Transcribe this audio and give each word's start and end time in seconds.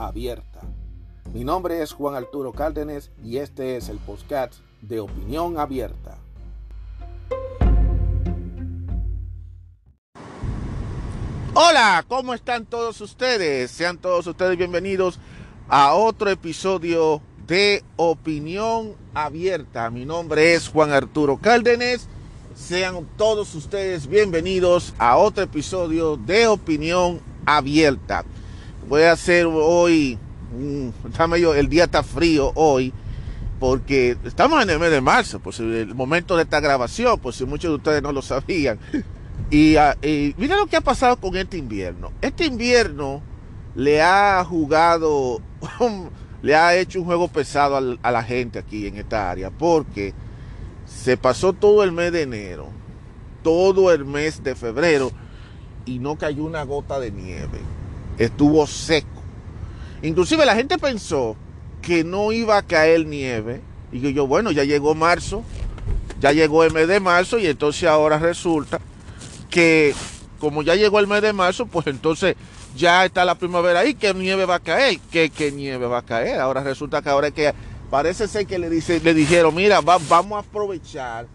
abierta. 0.00 0.60
Mi 1.32 1.44
nombre 1.44 1.82
es 1.82 1.92
Juan 1.92 2.14
Arturo 2.14 2.52
Cárdenas 2.52 3.10
y 3.22 3.36
este 3.36 3.76
es 3.76 3.88
el 3.88 3.98
podcast 3.98 4.54
de 4.80 5.00
Opinión 5.00 5.58
Abierta. 5.58 6.18
Hola, 11.52 12.04
¿cómo 12.08 12.32
están 12.32 12.64
todos 12.64 13.00
ustedes? 13.00 13.70
Sean 13.70 13.98
todos 13.98 14.26
ustedes 14.26 14.56
bienvenidos 14.56 15.18
a 15.68 15.94
otro 15.94 16.30
episodio 16.30 17.20
de 17.46 17.84
Opinión 17.96 18.94
Abierta. 19.12 19.90
Mi 19.90 20.04
nombre 20.04 20.54
es 20.54 20.68
Juan 20.68 20.92
Arturo 20.92 21.36
Cárdenas. 21.36 22.08
Sean 22.54 23.06
todos 23.16 23.54
ustedes 23.54 24.06
bienvenidos 24.06 24.94
a 24.98 25.16
otro 25.16 25.44
episodio 25.44 26.16
de 26.16 26.46
Opinión 26.46 27.20
Abierta. 27.44 28.24
Voy 28.90 29.02
a 29.02 29.12
hacer 29.12 29.46
hoy, 29.46 30.18
está 31.08 31.28
medio, 31.28 31.54
el 31.54 31.68
día 31.68 31.84
está 31.84 32.02
frío 32.02 32.50
hoy, 32.56 32.92
porque 33.60 34.16
estamos 34.24 34.60
en 34.64 34.68
el 34.68 34.80
mes 34.80 34.90
de 34.90 35.00
marzo, 35.00 35.38
pues 35.38 35.60
el 35.60 35.94
momento 35.94 36.36
de 36.36 36.42
esta 36.42 36.58
grabación, 36.58 37.20
pues 37.20 37.36
si 37.36 37.44
muchos 37.44 37.70
de 37.70 37.76
ustedes 37.76 38.02
no 38.02 38.10
lo 38.12 38.20
sabían. 38.20 38.80
Y, 39.48 39.76
uh, 39.76 40.34
mira 40.36 40.56
lo 40.56 40.66
que 40.66 40.76
ha 40.76 40.80
pasado 40.80 41.16
con 41.16 41.36
este 41.36 41.56
invierno. 41.56 42.12
Este 42.20 42.44
invierno 42.44 43.22
le 43.74 44.02
ha 44.02 44.44
jugado, 44.44 45.40
le 46.42 46.54
ha 46.54 46.76
hecho 46.76 46.98
un 46.98 47.06
juego 47.06 47.28
pesado 47.28 47.96
a 48.02 48.10
la 48.10 48.22
gente 48.22 48.58
aquí 48.58 48.88
en 48.88 48.96
esta 48.96 49.30
área, 49.30 49.50
porque 49.50 50.14
se 50.84 51.16
pasó 51.16 51.52
todo 51.52 51.84
el 51.84 51.92
mes 51.92 52.12
de 52.12 52.22
enero, 52.22 52.68
todo 53.42 53.92
el 53.92 54.04
mes 54.04 54.42
de 54.42 54.54
febrero 54.56 55.10
y 55.86 56.00
no 56.00 56.18
cayó 56.18 56.44
una 56.44 56.64
gota 56.64 56.98
de 57.00 57.12
nieve. 57.12 57.60
Estuvo 58.20 58.66
seco. 58.66 59.08
Inclusive 60.02 60.44
la 60.44 60.54
gente 60.54 60.76
pensó 60.76 61.36
que 61.80 62.04
no 62.04 62.32
iba 62.32 62.58
a 62.58 62.62
caer 62.62 63.06
nieve 63.06 63.62
y 63.90 64.00
que 64.02 64.12
yo, 64.12 64.26
bueno, 64.26 64.50
ya 64.50 64.64
llegó 64.64 64.94
marzo, 64.94 65.42
ya 66.20 66.32
llegó 66.32 66.62
el 66.64 66.70
mes 66.70 66.86
de 66.86 67.00
marzo 67.00 67.38
y 67.38 67.46
entonces 67.46 67.88
ahora 67.88 68.18
resulta 68.18 68.78
que 69.48 69.94
como 70.38 70.62
ya 70.62 70.74
llegó 70.74 71.00
el 71.00 71.06
mes 71.06 71.22
de 71.22 71.32
marzo, 71.32 71.64
pues 71.64 71.86
entonces 71.86 72.36
ya 72.76 73.06
está 73.06 73.24
la 73.24 73.36
primavera 73.36 73.80
ahí, 73.80 73.94
¿qué 73.94 74.12
nieve 74.12 74.44
va 74.44 74.56
a 74.56 74.60
caer? 74.60 74.98
¿Qué, 75.10 75.30
qué 75.30 75.50
nieve 75.50 75.86
va 75.86 76.00
a 76.00 76.02
caer? 76.02 76.40
Ahora 76.40 76.62
resulta 76.62 77.00
que 77.00 77.08
ahora 77.08 77.28
es 77.28 77.32
que 77.32 77.54
parece 77.90 78.28
ser 78.28 78.46
que 78.46 78.58
le, 78.58 78.68
dice, 78.68 79.00
le 79.00 79.14
dijeron, 79.14 79.54
mira, 79.54 79.80
vamos 79.80 80.32
a 80.32 80.40
aprovechar 80.40 81.26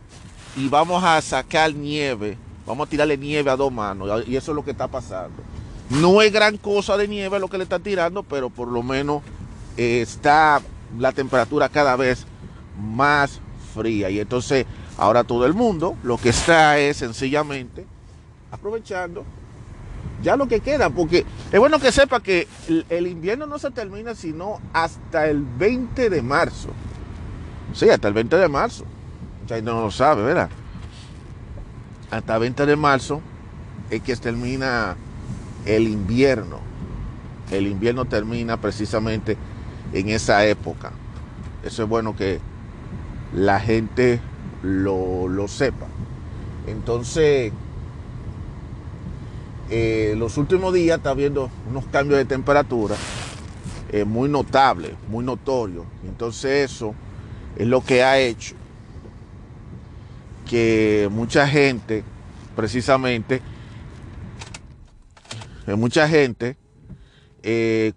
y 0.56 0.70
vamos 0.70 1.04
a 1.04 1.20
sacar 1.20 1.74
nieve, 1.74 2.38
vamos 2.64 2.86
a 2.86 2.90
tirarle 2.92 3.18
nieve 3.18 3.50
a 3.50 3.56
dos 3.56 3.72
manos, 3.72 4.24
y 4.28 4.36
eso 4.36 4.52
es 4.52 4.56
lo 4.56 4.64
que 4.64 4.70
está 4.70 4.88
pasando. 4.88 5.55
No 5.90 6.22
es 6.22 6.32
gran 6.32 6.58
cosa 6.58 6.98
de 6.98 7.08
nieve 7.08 7.40
lo 7.40 7.48
que 7.48 7.58
le 7.58 7.64
están 7.64 7.84
tirando, 7.84 8.24
pero 8.24 8.50
por 8.50 8.68
lo 8.68 8.82
menos 8.82 9.22
eh, 9.78 10.02
está 10.02 10.62
la 10.98 11.12
temperatura 11.12 11.70
cada 11.70 11.96
vez 11.96 12.26
más 12.80 13.40
fría. 13.74 14.10
Y 14.10 14.20
entonces 14.20 14.66
ahora 14.98 15.24
todo 15.24 15.46
el 15.46 15.54
mundo 15.54 15.96
lo 16.04 16.18
que 16.18 16.30
está 16.30 16.80
es 16.80 16.98
sencillamente 16.98 17.86
aprovechando 18.52 19.26
ya 20.24 20.36
lo 20.36 20.48
que 20.48 20.60
queda, 20.60 20.90
porque 20.90 21.26
es 21.52 21.60
bueno 21.60 21.80
que 21.80 21.92
sepa 21.92 22.20
que 22.20 22.48
el, 22.90 23.08
invierno 23.08 23.46
no 23.46 23.60
se 23.60 23.72
termina 23.72 24.16
sino 24.16 24.60
hasta 24.74 25.28
el 25.28 25.44
20 25.44 26.10
de 26.10 26.22
marzo. 26.22 26.70
Sí, 27.74 27.90
hasta 27.90 28.08
el 28.08 28.14
20 28.14 28.38
de 28.38 28.48
marzo. 28.48 28.86
Ya 29.48 29.62
no 29.62 29.82
lo 29.82 29.92
sabe, 29.92 30.24
¿verdad? 30.24 30.50
Hasta 32.10 32.36
el 32.36 32.40
20 32.40 32.66
de 32.66 32.76
marzo 32.76 33.22
es 33.90 34.02
que 34.02 34.16
termina 34.16 34.96
el 35.66 35.88
invierno. 35.88 36.60
El 37.52 37.68
invierno 37.68 38.06
termina 38.06 38.58
precisamente 38.58 39.38
en 39.94 40.10
esa 40.10 40.46
época. 40.46 40.92
Eso 41.64 41.84
es 41.84 41.90
bueno 41.90 42.16
que 42.16 42.40
la 43.34 43.60
gente 43.60 44.20
lo, 44.64 45.28
lo 45.28 45.48
sepa. 45.48 45.88
Entonces, 46.68 47.52
eh, 49.70 50.14
los 50.18 50.38
últimos 50.38 50.74
días 50.74 50.98
está 50.98 51.12
habiendo 51.12 51.50
unos 51.70 51.86
cambios 51.86 52.18
de 52.18 52.26
temperatura 52.26 52.96
eh, 53.92 54.04
muy 54.04 54.30
notables, 54.30 54.94
muy 55.10 55.24
notorios. 55.24 55.86
Entonces 56.06 56.72
eso 56.72 56.94
es 57.56 57.68
lo 57.68 57.82
que 57.84 58.04
ha 58.04 58.20
hecho 58.20 58.56
que 60.46 61.10
mucha 61.12 61.48
gente, 61.48 62.04
precisamente, 62.56 63.42
mucha 65.68 66.08
gente 66.08 66.58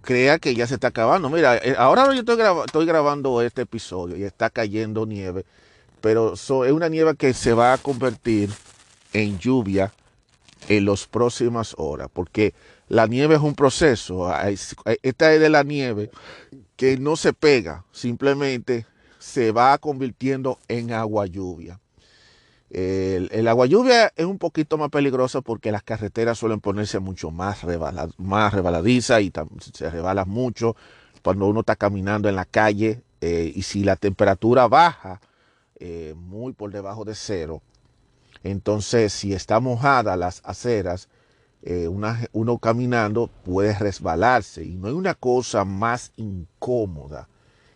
crea 0.03 0.39
que 0.39 0.55
ya 0.55 0.67
se 0.67 0.75
está 0.75 0.89
acabando. 0.89 1.31
Mira, 1.31 1.61
ahora 1.79 2.06
yo 2.06 2.21
estoy, 2.21 2.39
estoy, 2.67 2.87
grabando 2.87 3.41
este 3.41 3.62
episodio 3.62 4.17
y 4.17 4.25
está 4.25 4.51
cayendo 4.51 5.06
nieve, 5.06 5.47
pero 6.01 6.34
es 6.34 6.51
una 6.51 6.89
nieve 6.89 7.15
que 7.17 7.33
se 7.33 7.55
va 7.55 7.73
a 7.73 7.79
convertir 7.79 8.51
en 9.12 9.39
lluvia 9.39 9.93
en 10.69 10.84
las 10.84 11.06
próximas 11.06 11.75
horas, 11.79 12.09
porque 12.12 12.55
la 12.89 13.06
nieve 13.06 13.37
es 13.37 13.41
un 13.41 13.55
proceso. 13.55 14.31
Esta 15.03 15.33
es 15.33 15.41
de 15.41 15.49
la 15.49 15.62
nieve 15.62 16.11
que 16.77 16.97
no 16.99 17.17
se 17.17 17.33
pega, 17.33 17.85
simplemente 17.93 18.87
se 19.19 19.53
va 19.53 19.77
convirtiendo 19.79 20.59
en 20.69 20.93
agua 20.93 21.27
lluvia. 21.27 21.81
El, 22.71 23.49
agua 23.49 23.67
lluvia 23.67 24.12
es 24.15 24.27
un 24.27 24.39
poquito 24.39 24.77
más 24.77 24.91
peligrosa 24.91 25.41
porque 25.41 25.73
las 25.73 25.83
carreteras 25.83 26.39
suelen 26.39 26.61
ponerse 26.61 26.99
mucho 26.99 27.31
más, 27.31 27.61
más 28.19 28.53
rebaladizas 28.53 29.23
y 29.23 29.33
se 29.73 29.91
rebala 29.91 30.27
mucho 30.27 30.77
cuando 31.23 31.47
uno 31.47 31.61
está 31.61 31.77
caminando 31.77 32.29
en 32.29 32.37
la 32.37 32.45
calle 32.45 33.03
eh, 33.21 33.53
y 33.55 33.62
si 33.62 33.84
la 33.84 33.97
temperatura 33.97 34.69
baja 34.69 35.21
eh, 35.81 36.15
muy 36.17 36.53
por 36.53 36.71
debajo 36.71 37.05
de 37.05 37.15
cero, 37.15 37.62
entonces, 38.43 39.12
si 39.12 39.33
está 39.33 39.61
mojada 39.61 40.17
las 40.17 40.41
aceras, 40.45 41.09
eh, 41.62 41.89
uno 41.89 42.59
caminando 42.59 43.29
puede 43.45 43.77
resbalarse. 43.77 44.65
Y 44.65 44.77
no 44.77 44.89
hay 44.89 44.95
una 44.95 45.15
cosa 45.15 45.65
más 45.65 46.12
incómoda, 46.17 47.29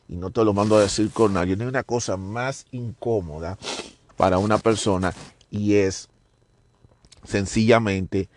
y 0.09 0.17
no 0.17 0.31
te 0.31 0.45
lo 0.45 0.53
mando 0.53 0.77
a 0.77 0.83
decir 0.83 1.11
con 1.11 1.35
nadie, 1.35 1.57
no 1.57 1.65
hay 1.65 1.69
una 1.69 1.83
cosa 1.83 2.17
más 2.17 2.67
incómoda 2.71 3.59
para 4.22 4.38
una 4.38 4.56
persona 4.56 5.12
y 5.50 5.75
es 5.75 6.09
sencillamente 7.25 8.28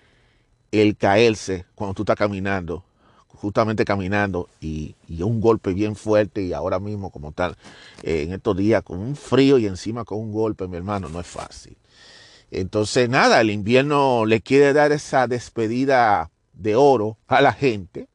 el 0.71 0.97
caerse 0.97 1.67
cuando 1.75 1.93
tú 1.93 2.01
estás 2.01 2.15
caminando, 2.15 2.83
justamente 3.27 3.85
caminando 3.85 4.49
y, 4.59 4.95
un 5.19 5.39
golpe 5.39 5.73
bien 5.73 5.95
fuerte 5.95 6.41
y 6.41 6.53
ahora 6.53 6.79
mismo 6.79 7.11
como 7.11 7.33
tal, 7.33 7.55
eh, 8.01 8.23
en 8.23 8.33
estos 8.33 8.57
días 8.57 8.81
con 8.81 8.97
un 8.97 9.15
frío 9.15 9.59
y 9.59 9.67
encima 9.67 10.05
con 10.05 10.17
un 10.17 10.31
golpe, 10.31 10.67
mi 10.67 10.75
hermano, 10.75 11.07
no 11.07 11.19
es 11.19 11.27
fácil. 11.27 11.77
Entonces, 12.49 13.07
nada, 13.07 13.39
el 13.39 13.51
invierno 13.51 14.25
le 14.25 14.41
quiere 14.41 14.73
dar 14.73 14.91
esa 14.91 15.27
despedida 15.27 16.31
de 16.53 16.75
oro 16.75 17.19
a 17.27 17.41
la 17.41 17.53
gente, 17.53 18.07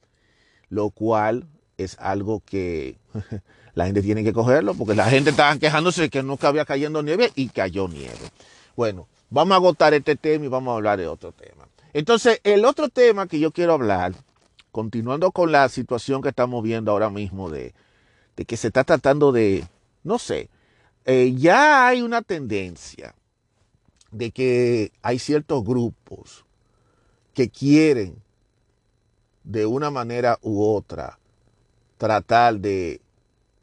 lo 0.70 0.90
cual 0.90 1.46
es 1.78 1.96
algo 2.00 2.42
que 2.44 2.98
la 3.74 3.86
gente 3.86 4.02
tiene 4.02 4.24
que 4.24 4.32
cogerlo, 4.32 4.74
porque 4.74 4.94
la 4.94 5.06
gente 5.06 5.30
estaba 5.30 5.56
quejándose 5.58 6.02
de 6.02 6.10
que 6.10 6.22
nunca 6.22 6.48
había 6.48 6.64
cayendo 6.64 7.02
nieve 7.02 7.32
y 7.34 7.48
cayó 7.48 7.88
nieve. 7.88 8.30
Bueno, 8.76 9.08
vamos 9.30 9.52
a 9.52 9.56
agotar 9.56 9.94
este 9.94 10.16
tema 10.16 10.44
y 10.44 10.48
vamos 10.48 10.72
a 10.72 10.76
hablar 10.76 10.98
de 10.98 11.06
otro 11.06 11.32
tema. 11.32 11.68
Entonces, 11.92 12.40
el 12.44 12.64
otro 12.64 12.88
tema 12.88 13.26
que 13.26 13.40
yo 13.40 13.50
quiero 13.50 13.72
hablar, 13.74 14.14
continuando 14.70 15.32
con 15.32 15.52
la 15.52 15.68
situación 15.68 16.22
que 16.22 16.28
estamos 16.28 16.62
viendo 16.62 16.90
ahora 16.92 17.10
mismo 17.10 17.50
de, 17.50 17.74
de 18.36 18.44
que 18.44 18.56
se 18.56 18.68
está 18.68 18.84
tratando 18.84 19.32
de, 19.32 19.66
no 20.04 20.18
sé, 20.18 20.48
eh, 21.04 21.34
ya 21.36 21.86
hay 21.86 22.02
una 22.02 22.22
tendencia 22.22 23.14
de 24.10 24.30
que 24.30 24.92
hay 25.02 25.18
ciertos 25.18 25.64
grupos 25.64 26.44
que 27.34 27.48
quieren 27.48 28.22
de 29.44 29.66
una 29.66 29.90
manera 29.90 30.38
u 30.42 30.62
otra 30.62 31.18
tratar 31.96 32.60
de 32.60 33.00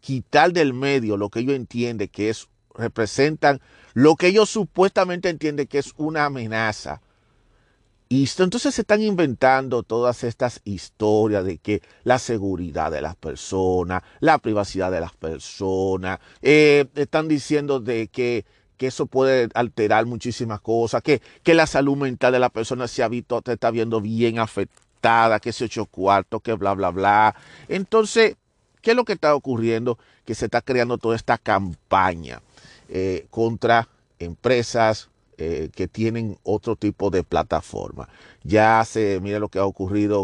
quitar 0.07 0.53
del 0.53 0.73
medio 0.73 1.17
lo 1.17 1.29
que 1.29 1.39
ellos 1.39 1.53
entienden 1.53 2.07
que 2.07 2.29
es 2.29 2.47
representan 2.73 3.59
lo 3.93 4.15
que 4.15 4.27
ellos 4.27 4.49
supuestamente 4.49 5.27
entienden 5.27 5.67
que 5.67 5.79
es 5.79 5.93
una 5.97 6.23
amenaza 6.23 7.01
Y 8.07 8.29
entonces 8.39 8.73
se 8.73 8.81
están 8.83 9.01
inventando 9.01 9.83
todas 9.83 10.23
estas 10.23 10.61
historias 10.63 11.43
de 11.43 11.57
que 11.57 11.81
la 12.05 12.19
seguridad 12.19 12.89
de 12.89 13.01
las 13.01 13.17
personas, 13.17 14.01
la 14.21 14.37
privacidad 14.37 14.91
de 14.91 15.01
las 15.01 15.11
personas, 15.13 16.19
eh, 16.41 16.85
están 16.95 17.27
diciendo 17.27 17.81
de 17.81 18.07
que, 18.07 18.45
que, 18.77 18.87
eso 18.87 19.07
puede 19.07 19.49
alterar 19.55 20.05
muchísimas 20.05 20.61
cosas, 20.61 21.01
que, 21.01 21.21
que 21.43 21.53
la 21.53 21.67
salud 21.67 21.97
mental 21.97 22.31
de 22.31 22.39
la 22.39 22.49
persona 22.49 22.87
se 22.87 23.03
ha 23.03 23.09
visto, 23.09 23.41
te 23.41 23.51
está 23.53 23.71
viendo 23.71 23.99
bien 23.99 24.39
afectada, 24.39 25.41
que 25.41 25.51
se 25.51 25.65
ocho 25.65 25.85
cuartos, 25.85 26.41
que 26.41 26.53
bla, 26.53 26.73
bla, 26.75 26.91
bla. 26.91 27.35
Entonces, 27.67 28.37
¿qué 28.87 28.91
es 28.91 28.95
lo 28.95 29.03
que 29.03 29.11
está 29.11 29.35
ocurriendo? 29.35 29.99
Que 30.23 30.33
se 30.33 30.45
está 30.45 30.61
creando 30.61 30.97
toda 30.97 31.17
esta 31.17 31.37
campaña 31.37 32.41
eh, 32.87 33.27
contra 33.29 33.89
empresas, 34.17 35.09
eh, 35.37 35.69
que 35.75 35.89
tienen 35.89 36.37
otro 36.43 36.77
tipo 36.77 37.09
de 37.09 37.21
plataforma. 37.21 38.07
Ya 38.43 38.81
se, 38.85 39.19
mire 39.19 39.41
lo 39.41 39.49
que 39.49 39.59
ha 39.59 39.65
ocurrido, 39.65 40.21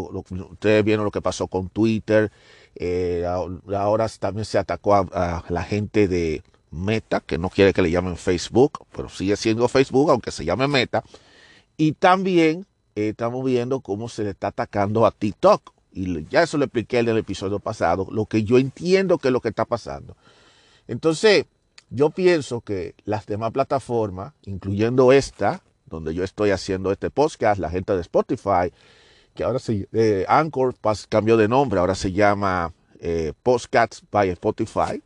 ustedes 0.50 0.82
vieron 0.82 1.04
lo 1.04 1.10
que 1.10 1.20
pasó 1.20 1.46
con 1.46 1.68
Twitter, 1.68 2.32
eh, 2.76 3.26
ahora 3.26 4.08
también 4.18 4.46
se 4.46 4.56
atacó 4.56 4.94
a, 4.94 5.44
la 5.50 5.62
gente 5.62 6.08
de 6.08 6.42
Meta, 6.70 7.20
que 7.20 7.36
no 7.36 7.50
quiere 7.50 7.74
que 7.74 7.82
le 7.82 7.90
llamen 7.90 8.16
Facebook, 8.16 8.86
pero 8.96 9.10
sigue 9.10 9.36
siendo 9.36 9.68
Facebook, 9.68 10.10
aunque 10.10 10.30
se 10.30 10.46
llame 10.46 10.68
Meta. 10.68 11.04
Y 11.76 11.92
también 11.92 12.64
estamos 12.94 13.44
viendo 13.44 13.80
cómo 13.80 14.08
se 14.08 14.24
le 14.24 14.30
está 14.30 14.46
atacando 14.46 15.04
a 15.04 15.10
TikTok. 15.10 15.74
Y 15.94 16.26
ya 16.26 16.42
eso 16.42 16.58
lo 16.58 16.64
expliqué 16.64 16.98
en 16.98 17.08
el 17.08 17.18
episodio 17.18 17.60
pasado, 17.60 18.08
lo 18.10 18.26
que 18.26 18.42
yo 18.42 18.58
entiendo 18.58 19.18
que 19.18 19.28
es 19.28 19.32
lo 19.32 19.40
que 19.40 19.48
está 19.48 19.64
pasando. 19.64 20.16
Entonces, 20.88 21.46
yo 21.90 22.10
pienso 22.10 22.60
que 22.60 22.94
las 23.04 23.26
demás 23.26 23.52
plataformas, 23.52 24.32
incluyendo 24.44 25.12
esta, 25.12 25.62
donde 25.86 26.12
yo 26.14 26.24
estoy 26.24 26.50
haciendo 26.50 26.90
este 26.90 27.10
podcast, 27.10 27.60
la 27.60 27.70
gente 27.70 27.94
de 27.94 28.00
Spotify, 28.00 28.72
que 29.34 29.44
ahora 29.44 29.58
se 29.58 29.88
eh, 29.92 30.24
Anchor 30.28 30.74
cambió 31.08 31.36
de 31.36 31.48
nombre, 31.48 31.78
ahora 31.78 31.94
se 31.94 32.12
llama 32.12 32.72
eh, 33.00 33.32
Podcasts 33.42 34.02
by 34.10 34.30
Spotify. 34.30 35.02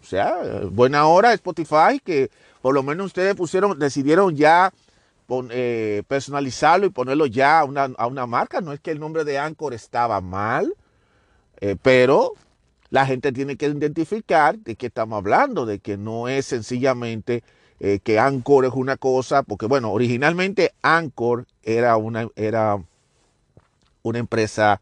O 0.00 0.06
sea, 0.06 0.62
buena 0.70 1.06
hora 1.06 1.32
Spotify, 1.34 2.00
que 2.04 2.30
por 2.62 2.74
lo 2.74 2.82
menos 2.82 3.06
ustedes 3.06 3.34
pusieron, 3.34 3.78
decidieron 3.78 4.36
ya 4.36 4.72
eh, 5.50 6.02
personalizarlo 6.08 6.86
y 6.86 6.90
ponerlo 6.90 7.26
ya 7.26 7.60
a 7.60 7.64
una, 7.64 7.84
a 7.96 8.06
una, 8.06 8.26
marca. 8.26 8.60
No 8.60 8.72
es 8.72 8.80
que 8.80 8.90
el 8.90 9.00
nombre 9.00 9.24
de 9.24 9.38
Anchor 9.38 9.74
estaba 9.74 10.20
mal, 10.20 10.74
eh, 11.60 11.76
pero 11.80 12.32
la 12.90 13.04
gente 13.04 13.32
tiene 13.32 13.56
que 13.56 13.66
identificar 13.66 14.58
de 14.58 14.76
qué 14.76 14.86
estamos 14.86 15.18
hablando, 15.18 15.66
de 15.66 15.80
que 15.80 15.96
no 15.98 16.28
es 16.28 16.46
sencillamente 16.46 17.42
eh, 17.80 18.00
que 18.02 18.18
Anchor 18.18 18.64
es 18.64 18.72
una 18.72 18.96
cosa, 18.96 19.42
porque 19.42 19.66
bueno, 19.66 19.92
originalmente 19.92 20.72
Anchor 20.82 21.46
era 21.62 21.96
una, 21.96 22.28
era 22.34 22.82
una 24.02 24.18
empresa, 24.18 24.80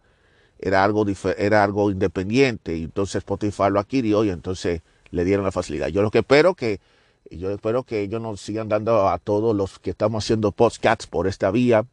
era 0.59 0.85
algo, 0.85 1.05
era 1.37 1.65
algo 1.65 1.91
independiente, 1.91 2.77
y 2.77 2.85
entonces 2.85 3.17
Spotify 3.17 3.65
lo 3.71 3.81
adquirió 3.81 4.25
y 4.25 4.31
entonces 4.31 4.83
le 5.11 5.25
dieron 5.25 5.45
la 5.45 5.53
facilidad. 5.53 5.89
Yo 5.89 6.03
lo 6.03 6.11
que 6.11 6.19
espero 6.19 6.55
que, 6.55 6.81
yo 7.31 7.50
espero 7.50 7.82
que 7.82 8.02
ellos 8.02 8.20
nos 8.20 8.40
sigan 8.40 8.69
dando 8.69 9.08
a 9.08 9.19
todos 9.19 9.55
los 9.55 9.78
que 9.78 9.90
estamos 9.90 10.25
haciendo 10.25 10.52
podcasts 10.52 11.06
por 11.06 11.26
esta 11.26 11.50
vía, 11.50 11.87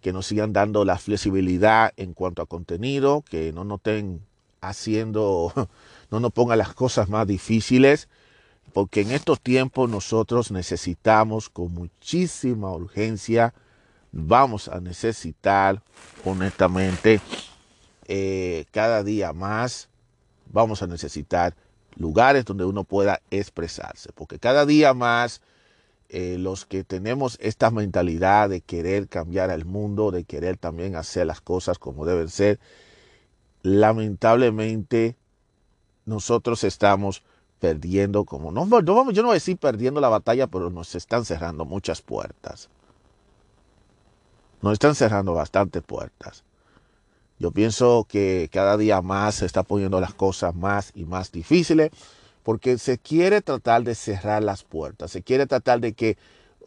que 0.00 0.12
nos 0.12 0.26
sigan 0.26 0.52
dando 0.52 0.84
la 0.84 0.98
flexibilidad 0.98 1.92
en 1.96 2.14
cuanto 2.14 2.42
a 2.42 2.46
contenido, 2.46 3.24
que 3.28 3.52
no 3.52 3.64
noten 3.64 4.22
haciendo, 4.60 5.52
no 6.10 6.20
nos 6.20 6.32
ponga 6.32 6.56
las 6.56 6.74
cosas 6.74 7.08
más 7.08 7.26
difíciles, 7.26 8.08
porque 8.72 9.00
en 9.00 9.10
estos 9.10 9.40
tiempos 9.40 9.88
nosotros 9.88 10.50
necesitamos 10.50 11.48
con 11.48 11.72
muchísima 11.72 12.70
urgencia, 12.72 13.54
vamos 14.12 14.68
a 14.68 14.80
necesitar 14.80 15.82
honestamente 16.24 17.20
eh, 18.06 18.66
cada 18.70 19.02
día 19.02 19.32
más, 19.32 19.88
vamos 20.46 20.82
a 20.82 20.86
necesitar 20.86 21.54
lugares 21.98 22.44
donde 22.44 22.64
uno 22.64 22.84
pueda 22.84 23.20
expresarse, 23.30 24.10
porque 24.14 24.38
cada 24.38 24.64
día 24.64 24.94
más 24.94 25.42
eh, 26.08 26.36
los 26.38 26.64
que 26.64 26.84
tenemos 26.84 27.36
esta 27.40 27.70
mentalidad 27.70 28.48
de 28.48 28.62
querer 28.62 29.08
cambiar 29.08 29.50
el 29.50 29.66
mundo, 29.66 30.10
de 30.10 30.24
querer 30.24 30.56
también 30.56 30.96
hacer 30.96 31.26
las 31.26 31.40
cosas 31.40 31.78
como 31.78 32.06
deben 32.06 32.28
ser, 32.28 32.58
lamentablemente 33.62 35.16
nosotros 36.06 36.64
estamos 36.64 37.22
perdiendo, 37.58 38.24
como 38.24 38.52
no, 38.52 38.64
no 38.64 38.94
vamos, 38.94 39.12
yo 39.12 39.22
no 39.22 39.28
voy 39.28 39.34
a 39.34 39.42
decir 39.42 39.58
perdiendo 39.58 40.00
la 40.00 40.08
batalla, 40.08 40.46
pero 40.46 40.70
nos 40.70 40.94
están 40.94 41.24
cerrando 41.24 41.64
muchas 41.64 42.00
puertas. 42.00 42.70
Nos 44.62 44.74
están 44.74 44.94
cerrando 44.94 45.34
bastantes 45.34 45.82
puertas. 45.82 46.44
Yo 47.38 47.52
pienso 47.52 48.06
que 48.08 48.48
cada 48.52 48.76
día 48.76 49.00
más 49.00 49.36
se 49.36 49.46
está 49.46 49.62
poniendo 49.62 50.00
las 50.00 50.14
cosas 50.14 50.54
más 50.54 50.92
y 50.94 51.04
más 51.04 51.30
difíciles 51.30 51.90
porque 52.42 52.78
se 52.78 52.98
quiere 52.98 53.42
tratar 53.42 53.84
de 53.84 53.94
cerrar 53.94 54.42
las 54.42 54.64
puertas, 54.64 55.10
se 55.10 55.22
quiere 55.22 55.46
tratar 55.46 55.80
de 55.80 55.92
que 55.92 56.16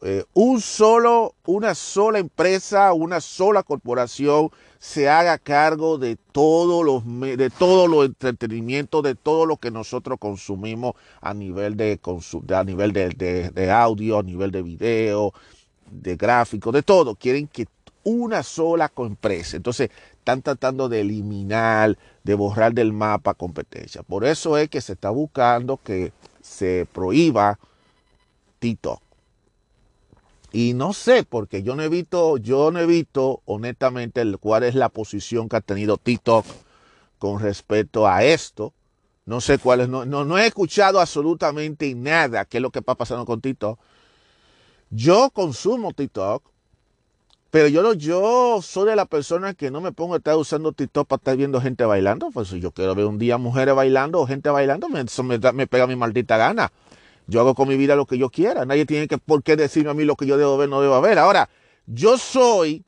eh, 0.04 0.24
un 0.34 0.62
solo, 0.62 1.36
una 1.46 1.76
sola 1.76 2.18
empresa, 2.18 2.92
una 2.92 3.22
sola 3.22 3.62
corporación 3.62 4.50
se 4.80 5.08
haga 5.08 5.38
cargo 5.38 6.00
de 6.00 6.18
todos 6.32 6.84
los 6.84 7.04
de 7.38 7.52
todo 7.52 7.88
lo 7.88 8.04
entretenimiento, 8.04 9.04
de 9.04 9.14
todo 9.14 9.46
lo 9.46 9.58
que 9.58 9.70
nosotros 9.70 10.18
consumimos 10.20 10.96
a 11.22 11.36
nivel 11.36 11.78
de, 11.78 12.00
a 12.50 12.64
nivel 12.64 12.94
de, 12.94 13.72
audio, 13.72 14.18
a 14.18 14.24
nivel 14.24 14.50
de 14.50 14.64
video, 14.64 15.34
de 15.92 16.16
gráfico, 16.16 16.72
de 16.72 16.82
todo. 16.82 17.14
Quieren 17.14 17.48
que 17.48 17.68
una 18.04 18.42
sola 18.42 18.92
empresa. 18.98 19.58
Entonces 19.58 19.92
están 20.22 20.44
tratando 20.44 20.88
de 20.88 21.02
eliminar, 21.02 21.98
de 22.24 22.36
borrar 22.36 22.74
del 22.74 22.94
mapa 22.94 23.34
competencia. 23.34 24.04
Por 24.04 24.24
eso 24.24 24.58
es 24.58 24.70
que 24.70 24.80
se 24.80 24.94
está 24.94 25.10
buscando 25.10 25.78
que 25.78 26.14
se 26.42 26.88
prohíba 26.94 27.58
TikTok. 28.60 29.02
Y 30.54 30.74
no 30.74 30.94
sé, 30.94 31.24
porque 31.24 31.64
yo 31.64 31.76
no 31.76 31.82
he 31.82 31.90
visto, 31.90 32.38
yo 32.38 32.72
no 32.72 32.80
he 32.80 32.86
visto 32.86 33.42
honestamente 33.46 34.24
cuál 34.38 34.64
es 34.64 34.76
la 34.76 34.90
posición 34.90 35.50
que 35.50 35.56
ha 35.56 35.62
tenido 35.62 35.98
TikTok 35.98 36.46
con 37.18 37.40
respecto 37.40 38.08
a 38.08 38.24
esto. 38.24 38.74
No 39.26 39.42
sé 39.42 39.58
cuál 39.58 39.82
es, 39.82 39.90
no, 39.90 40.06
no, 40.06 40.38
he 40.38 40.46
escuchado 40.46 41.00
absolutamente 41.00 41.96
nada 41.96 42.46
qué 42.46 42.58
es 42.58 42.62
lo 42.62 42.70
que 42.70 42.80
está 42.80 42.96
pasando 42.96 43.26
con 43.26 43.42
TikTok. 43.42 43.80
Yo 44.92 45.32
consumo 45.32 45.94
TikTok, 45.94 46.44
pero 47.52 47.68
yo, 47.68 47.94
yo 47.94 48.62
soy 48.62 48.90
de 48.90 48.96
la 48.96 49.06
persona 49.06 49.54
que 49.54 49.72
no 49.72 49.82
me 49.82 49.92
pongo 49.92 50.14
a 50.14 50.18
estar 50.18 50.38
usando 50.38 50.72
TikTok 50.72 51.06
para 51.06 51.20
estar 51.20 51.36
viendo 51.36 51.60
gente 51.60 51.84
bailando. 51.84 52.32
Pues 52.32 52.48
si 52.48 52.62
yo 52.62 52.72
quiero 52.72 52.96
ver 52.96 53.06
un 53.06 53.18
día 53.18 53.38
mujeres 53.38 53.76
bailando 53.76 54.22
o 54.22 54.26
gente 54.26 54.50
bailando, 54.50 54.88
eso 54.98 55.22
me, 55.22 55.38
me 55.54 55.68
pega 55.68 55.86
mi 55.86 55.98
maldita 55.98 56.38
gana. 56.38 56.72
Yo 57.28 57.42
hago 57.42 57.54
con 57.54 57.68
mi 57.68 57.76
vida 57.76 57.98
lo 57.98 58.06
que 58.06 58.18
yo 58.18 58.30
quiera. 58.30 58.66
Nadie 58.66 58.86
tiene 58.86 59.10
que, 59.10 59.18
por 59.18 59.44
qué 59.44 59.58
decirme 59.58 59.92
a 59.92 59.94
mí 59.94 60.06
lo 60.06 60.16
que 60.16 60.26
yo 60.26 60.38
debo 60.38 60.58
ver, 60.58 60.70
no 60.70 60.82
debo 60.82 61.02
ver. 61.02 61.20
Ahora, 61.20 61.50
yo 61.88 62.18
soy, 62.18 62.86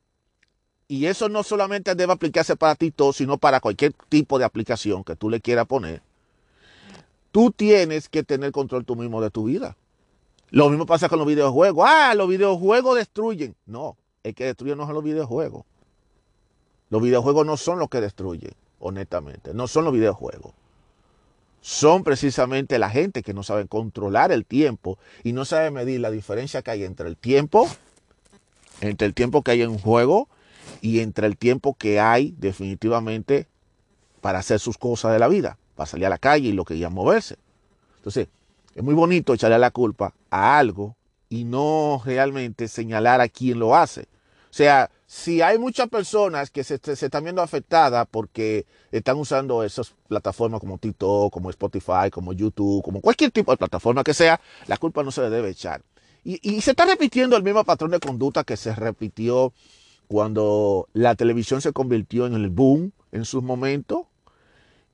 y 0.87 1.07
eso 1.07 1.27
no 1.27 1.43
solamente 1.43 1.93
debe 1.93 2.13
aplicarse 2.13 2.55
para 2.55 2.75
TikTok, 2.75 3.13
sino 3.13 3.37
para 3.37 3.59
cualquier 3.59 3.93
tipo 4.07 4.39
de 4.39 4.45
aplicación 4.45 5.03
que 5.03 5.17
tú 5.17 5.29
le 5.29 5.41
quieras 5.41 5.65
poner. 5.65 6.01
Tú 7.33 7.51
tienes 7.51 8.07
que 8.07 8.23
tener 8.23 8.53
control 8.53 8.85
tú 8.85 8.95
mismo 8.95 9.21
de 9.21 9.29
tu 9.29 9.43
vida. 9.43 9.75
Lo 10.51 10.69
mismo 10.69 10.85
pasa 10.85 11.09
con 11.09 11.19
los 11.19 11.27
videojuegos. 11.27 11.85
Ah, 11.85 12.13
los 12.15 12.29
videojuegos 12.29 12.95
destruyen. 12.95 13.55
No, 13.65 13.97
el 14.23 14.35
que 14.35 14.45
destruye 14.45 14.75
no 14.75 14.85
son 14.85 14.95
los 14.95 15.03
videojuegos. 15.03 15.65
Los 16.89 17.01
videojuegos 17.01 17.45
no 17.45 17.57
son 17.57 17.79
los 17.79 17.89
que 17.89 18.01
destruyen, 18.01 18.53
honestamente. 18.79 19.53
No 19.53 19.67
son 19.67 19.85
los 19.85 19.93
videojuegos 19.93 20.53
son 21.63 22.03
precisamente 22.03 22.77
la 22.77 22.89
gente 22.89 23.23
que 23.23 23.33
no 23.33 23.41
sabe 23.41 23.67
controlar 23.67 24.33
el 24.33 24.45
tiempo 24.45 24.99
y 25.23 25.31
no 25.31 25.45
sabe 25.45 25.71
medir 25.71 26.01
la 26.01 26.11
diferencia 26.11 26.61
que 26.61 26.71
hay 26.71 26.83
entre 26.83 27.07
el 27.07 27.15
tiempo, 27.15 27.69
entre 28.81 29.07
el 29.07 29.13
tiempo 29.13 29.43
que 29.43 29.51
hay 29.51 29.61
en 29.61 29.79
juego 29.79 30.27
y 30.81 30.99
entre 30.99 31.25
el 31.25 31.37
tiempo 31.37 31.73
que 31.75 32.01
hay 32.01 32.35
definitivamente 32.37 33.47
para 34.19 34.39
hacer 34.39 34.59
sus 34.59 34.77
cosas 34.77 35.13
de 35.13 35.19
la 35.19 35.29
vida, 35.29 35.57
para 35.75 35.87
salir 35.87 36.05
a 36.05 36.09
la 36.09 36.17
calle 36.17 36.49
y 36.49 36.51
lo 36.51 36.65
que 36.65 36.77
ya 36.77 36.89
moverse. 36.89 37.37
Entonces, 37.95 38.27
es 38.75 38.83
muy 38.83 38.93
bonito 38.93 39.33
echarle 39.33 39.57
la 39.57 39.71
culpa 39.71 40.13
a 40.29 40.57
algo 40.57 40.97
y 41.33 41.45
no 41.45 41.99
realmente 42.05 42.67
señalar 42.67 43.19
a 43.19 43.27
quién 43.27 43.57
lo 43.57 43.75
hace. 43.75 44.01
O 44.01 44.55
sea, 44.55 44.91
si 45.07 45.41
hay 45.41 45.57
muchas 45.57 45.89
personas 45.89 46.51
que 46.51 46.63
se, 46.63 46.75
están 46.75 47.23
viendo 47.23 47.41
afectadas 47.41 48.07
porque 48.11 48.67
están 48.91 49.17
usando 49.17 49.63
esas 49.63 49.95
plataformas 50.07 50.59
como 50.59 50.77
TikTok, 50.77 51.33
como 51.33 51.49
Spotify, 51.49 52.11
como 52.11 52.33
YouTube, 52.33 52.83
como 52.83 53.01
cualquier 53.01 53.31
tipo 53.31 53.49
de 53.51 53.57
plataforma 53.57 54.03
que 54.03 54.13
sea, 54.13 54.39
la 54.67 54.77
culpa 54.77 55.01
no 55.01 55.09
se 55.09 55.21
le 55.21 55.31
debe 55.31 55.49
echar. 55.49 55.81
Y, 56.23 56.39
y 56.47 56.61
se 56.61 56.69
está 56.71 56.85
repitiendo 56.85 57.35
el 57.35 57.41
mismo 57.41 57.63
patrón 57.63 57.89
de 57.89 57.99
conducta 57.99 58.43
que 58.43 58.55
se 58.55 58.75
repitió 58.75 59.53
cuando 60.07 60.87
la 60.93 61.15
televisión 61.15 61.61
se 61.61 61.73
convirtió 61.73 62.27
en 62.27 62.35
el 62.35 62.51
boom 62.51 62.91
en 63.11 63.25
sus 63.25 63.41
momentos 63.41 64.01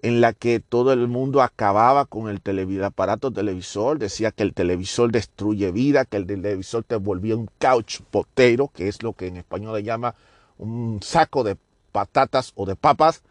en 0.01 0.21
la 0.21 0.33
que 0.33 0.59
todo 0.59 0.93
el 0.93 1.07
mundo 1.07 1.41
acababa 1.41 2.05
con 2.05 2.29
el 2.29 2.83
aparato 2.83 3.31
televisor, 3.31 3.99
decía 3.99 4.31
que 4.31 4.43
el 4.43 4.53
televisor 4.53 5.11
destruye 5.11 5.71
vida, 5.71 6.05
que 6.05 6.17
el 6.17 6.25
televisor 6.25 6.83
te 6.83 6.95
volvía 6.95 7.35
un 7.35 7.49
couch 7.59 7.99
potero, 8.09 8.69
que 8.69 8.87
es 8.87 9.03
lo 9.03 9.13
que 9.13 9.27
en 9.27 9.37
español 9.37 9.75
le 9.75 9.83
llama 9.83 10.15
un 10.57 10.99
saco 11.03 11.43
de 11.43 11.57
patatas 11.91 12.53
o 12.55 12.65
de 12.65 12.77
papas 12.77 13.23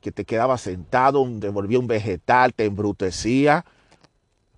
que 0.00 0.10
te 0.10 0.24
quedaba 0.24 0.58
sentado, 0.58 1.26
te 1.40 1.48
volvía 1.48 1.78
un 1.78 1.86
vegetal, 1.86 2.54
te 2.54 2.64
embrutecía. 2.64 3.64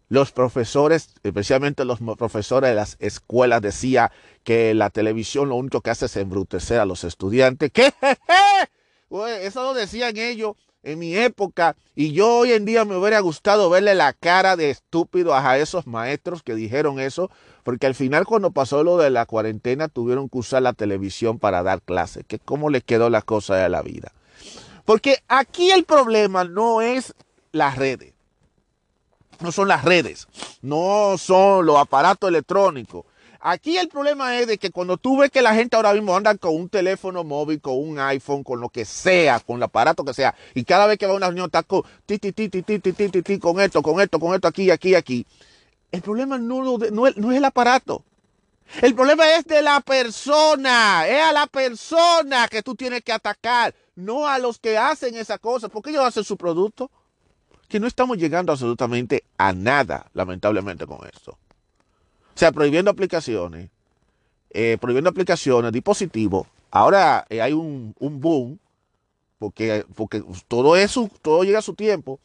Los 0.08 0.32
profesores, 0.32 1.14
especialmente 1.22 1.84
los 1.84 1.98
profesores 2.16 2.70
de 2.70 2.76
las 2.76 2.96
escuelas, 2.98 3.60
decía 3.60 4.10
que 4.42 4.72
la 4.72 4.88
televisión 4.88 5.50
lo 5.50 5.56
único 5.56 5.82
que 5.82 5.90
hace 5.90 6.06
es 6.06 6.16
embrutecer 6.16 6.80
a 6.80 6.86
los 6.86 7.04
estudiantes. 7.04 7.70
¿Qué? 7.72 7.92
Eso 9.42 9.62
lo 9.62 9.74
decían 9.74 10.16
ellos 10.16 10.56
en 10.82 10.98
mi 10.98 11.16
época 11.16 11.76
y 11.94 12.12
yo 12.12 12.38
hoy 12.38 12.52
en 12.52 12.64
día 12.64 12.84
me 12.84 12.96
hubiera 12.96 13.20
gustado 13.20 13.68
verle 13.70 13.94
la 13.94 14.12
cara 14.12 14.56
de 14.56 14.70
estúpido 14.70 15.34
a 15.34 15.58
esos 15.58 15.86
maestros 15.86 16.42
que 16.42 16.54
dijeron 16.54 17.00
eso, 17.00 17.30
porque 17.64 17.86
al 17.86 17.94
final 17.94 18.24
cuando 18.24 18.52
pasó 18.52 18.84
lo 18.84 18.96
de 18.96 19.10
la 19.10 19.26
cuarentena 19.26 19.88
tuvieron 19.88 20.28
que 20.28 20.38
usar 20.38 20.62
la 20.62 20.72
televisión 20.72 21.38
para 21.38 21.62
dar 21.62 21.82
clases, 21.82 22.24
que 22.26 22.38
cómo 22.38 22.70
les 22.70 22.84
quedó 22.84 23.10
la 23.10 23.22
cosa 23.22 23.56
de 23.56 23.68
la 23.68 23.82
vida. 23.82 24.12
Porque 24.84 25.18
aquí 25.28 25.70
el 25.70 25.84
problema 25.84 26.44
no 26.44 26.80
es 26.80 27.14
las 27.52 27.76
redes, 27.76 28.14
no 29.40 29.52
son 29.52 29.68
las 29.68 29.84
redes, 29.84 30.28
no 30.62 31.16
son 31.18 31.66
los 31.66 31.78
aparatos 31.78 32.28
electrónicos, 32.28 33.04
Aquí 33.40 33.78
el 33.78 33.88
problema 33.88 34.36
es 34.38 34.48
de 34.48 34.58
que 34.58 34.70
cuando 34.70 34.96
tú 34.96 35.18
ves 35.18 35.30
que 35.30 35.42
la 35.42 35.54
gente 35.54 35.76
ahora 35.76 35.92
mismo 35.92 36.16
anda 36.16 36.36
con 36.36 36.56
un 36.56 36.68
teléfono 36.68 37.22
móvil, 37.22 37.60
con 37.60 37.78
un 37.78 38.00
iPhone, 38.00 38.42
con 38.42 38.60
lo 38.60 38.68
que 38.68 38.84
sea, 38.84 39.38
con 39.38 39.58
el 39.58 39.62
aparato 39.62 40.04
que 40.04 40.12
sea, 40.12 40.34
y 40.54 40.64
cada 40.64 40.86
vez 40.86 40.98
que 40.98 41.06
va 41.06 41.12
a 41.12 41.16
una 41.16 41.26
reunión 41.26 41.46
está 41.46 41.62
con 41.62 41.82
ti, 42.04 42.18
ti, 42.18 42.32
ti, 42.32 42.48
ti, 42.48 43.38
con 43.38 43.60
esto, 43.60 43.80
con 43.80 44.00
esto, 44.00 44.18
con 44.18 44.34
esto, 44.34 44.48
aquí, 44.48 44.70
aquí, 44.72 44.96
aquí. 44.96 45.24
El 45.92 46.02
problema 46.02 46.36
no, 46.36 46.78
no, 46.90 47.06
es, 47.06 47.16
el 47.16 47.44
aparato. 47.44 48.04
El 48.82 48.94
problema 48.94 49.32
es 49.36 49.44
de 49.44 49.62
la 49.62 49.80
persona. 49.80 51.06
Es 51.06 51.22
a 51.22 51.32
la 51.32 51.46
persona 51.46 52.48
que 52.48 52.62
tú 52.62 52.74
tienes 52.74 53.02
que 53.02 53.12
atacar, 53.12 53.72
no 53.94 54.26
a 54.26 54.38
los 54.38 54.58
que 54.58 54.76
hacen 54.76 55.14
esa 55.14 55.38
cosa. 55.38 55.68
porque 55.68 55.90
ellos 55.90 56.04
hacen 56.04 56.24
su 56.24 56.36
producto? 56.36 56.90
Que 57.68 57.78
no 57.78 57.86
estamos 57.86 58.18
llegando 58.18 58.50
absolutamente 58.50 59.24
a 59.36 59.52
nada, 59.52 60.10
lamentablemente, 60.12 60.86
con 60.86 61.06
esto. 61.06 61.38
O 62.38 62.40
sea, 62.40 62.52
prohibiendo 62.52 62.88
aplicaciones, 62.88 63.68
eh, 64.50 64.78
prohibiendo 64.80 65.10
aplicaciones, 65.10 65.72
dispositivos. 65.72 66.46
Ahora 66.70 67.26
eh, 67.30 67.42
hay 67.42 67.52
un, 67.52 67.96
boom, 67.98 68.60
porque, 69.40 69.84
porque 69.96 70.22
todo 70.46 70.76
eso, 70.76 71.10
todo 71.20 71.42
llega 71.42 71.58
a 71.58 71.62
su 71.62 71.74
tiempo. 71.74 72.20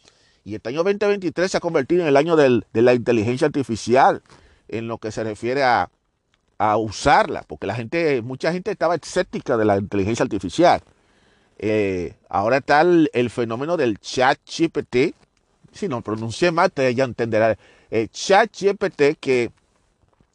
Y 0.45 0.53
este 0.53 0.69
año 0.69 0.83
2023 0.83 1.49
se 1.49 1.57
ha 1.57 1.59
convertido 1.59 2.03
en 2.03 2.09
el 2.09 2.15
año 2.15 2.35
de 2.35 2.61
la 2.73 2.93
inteligencia 2.93 3.47
artificial, 3.47 4.21
en 4.67 4.87
lo 4.87 4.99
que 4.99 5.11
se 5.11 5.23
refiere 5.23 5.63
a, 5.63 5.89
usarla, 6.77 7.41
porque 7.47 7.65
la 7.65 7.73
gente, 7.73 8.21
mucha 8.21 8.53
gente 8.53 8.69
estaba 8.69 8.93
escéptica 8.93 9.57
de 9.57 9.65
la 9.65 9.79
inteligencia 9.79 10.21
artificial. 10.21 10.83
Eh, 11.57 12.13
ahora 12.29 12.57
está 12.57 12.81
el, 12.81 13.29
fenómeno 13.31 13.77
del 13.77 13.97
chat 13.97 14.37
GPT. 14.45 15.15
Si 15.71 15.87
no 15.87 16.01
pronuncié 16.01 16.51
mal, 16.51 16.71
ya 16.75 17.03
entenderán. 17.03 17.57
El 17.89 18.11
chat 18.11 18.51
GPT 18.55 19.17
que 19.19 19.49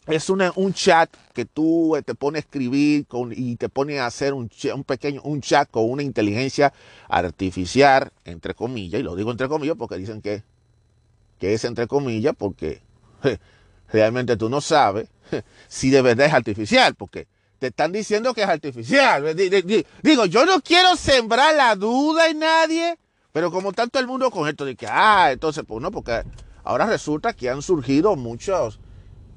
es 0.09 0.29
un 0.31 0.73
chat 0.73 1.11
que 1.35 1.45
tú 1.45 1.97
eh, 1.97 2.03
te 2.03 2.15
pones 2.15 2.39
a 2.39 2.45
escribir 2.47 3.07
con, 3.07 3.33
y 3.33 3.57
te 3.57 3.69
pones 3.69 4.01
a 4.01 4.07
hacer 4.07 4.33
un, 4.33 4.51
un, 4.75 4.85
pequeño 4.85 5.21
un 5.23 5.41
chat 5.41 5.71
con 5.71 5.91
una 5.91 6.03
inteligencia 6.03 6.73
artificial, 7.09 8.11
entre 8.25 8.55
comillas, 8.55 9.01
y 9.01 9.05
lo 9.05 9.17
digo 9.17 9.31
entre 9.31 9.49
comillas 9.49 9.77
porque 9.77 9.97
dicen 9.97 10.23
que, 10.23 10.43
que 11.39 11.55
es 11.55 11.65
entre 11.65 11.87
comillas, 11.87 12.35
porque 12.37 12.81
realmente 13.93 14.37
tú 14.37 14.49
no 14.49 14.61
sabes 14.61 15.09
si 15.69 15.91
de 15.91 16.03
verdad 16.03 16.27
es 16.27 16.33
artificial, 16.33 16.95
porque 16.95 17.27
te 17.59 17.69
están 17.69 17.93
diciendo 17.93 18.35
que 18.35 18.43
es 18.43 18.49
artificial. 18.49 19.35
Digo, 20.03 20.27
yo 20.27 20.47
no 20.47 20.61
quiero 20.61 20.97
sembrar 20.97 21.55
la 21.55 21.75
duda 21.75 22.29
en 22.29 22.39
nadie, 22.39 22.99
pero 23.33 23.51
como 23.51 23.73
tanto 23.73 23.99
el 23.99 24.07
mundo 24.07 24.31
con 24.31 24.49
esto 24.49 24.65
de 24.65 24.75
que, 24.75 24.87
ah, 24.89 25.31
entonces, 25.33 25.65
pues 25.67 25.83
no, 25.83 25.91
porque 25.91 26.23
ahora 26.65 26.87
resulta 26.87 27.33
que 27.33 27.51
han 27.51 27.63
surgido 27.63 28.17
muchos 28.17 28.81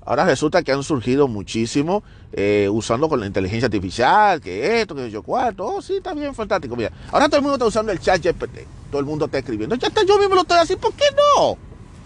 Ahora 0.04 0.26
resulta 0.26 0.64
que 0.64 0.72
han 0.72 0.84
surgido 0.84 1.28
muchísimo 1.28 2.04
eh, 2.34 2.68
usando 2.72 3.08
con 3.08 3.20
la 3.20 3.28
inteligencia 3.28 3.68
artificial, 3.68 4.42
que 4.42 4.82
esto, 4.82 4.96
que 4.96 5.12
yo 5.12 5.22
cuarto. 5.22 5.66
Oh, 5.66 5.82
sí, 5.82 5.98
está 5.98 6.14
bien, 6.14 6.34
fantástico. 6.34 6.76
Mira, 6.76 6.92
ahora 7.12 7.28
todo 7.28 7.38
el 7.38 7.44
mundo 7.44 7.56
está 7.56 7.66
usando 7.68 7.92
el 7.92 8.00
chat 8.00 8.24
GPT. 8.24 8.66
Todo 8.90 9.00
el 9.00 9.06
mundo 9.06 9.26
está 9.26 9.38
escribiendo. 9.38 9.76
Ya 9.76 9.90
está, 9.90 10.04
yo 10.04 10.18
mismo 10.18 10.36
lo 10.36 10.42
estoy 10.42 10.58
haciendo. 10.58 10.90
¿Por 10.90 10.98
qué 10.98 11.06
no? 11.16 11.58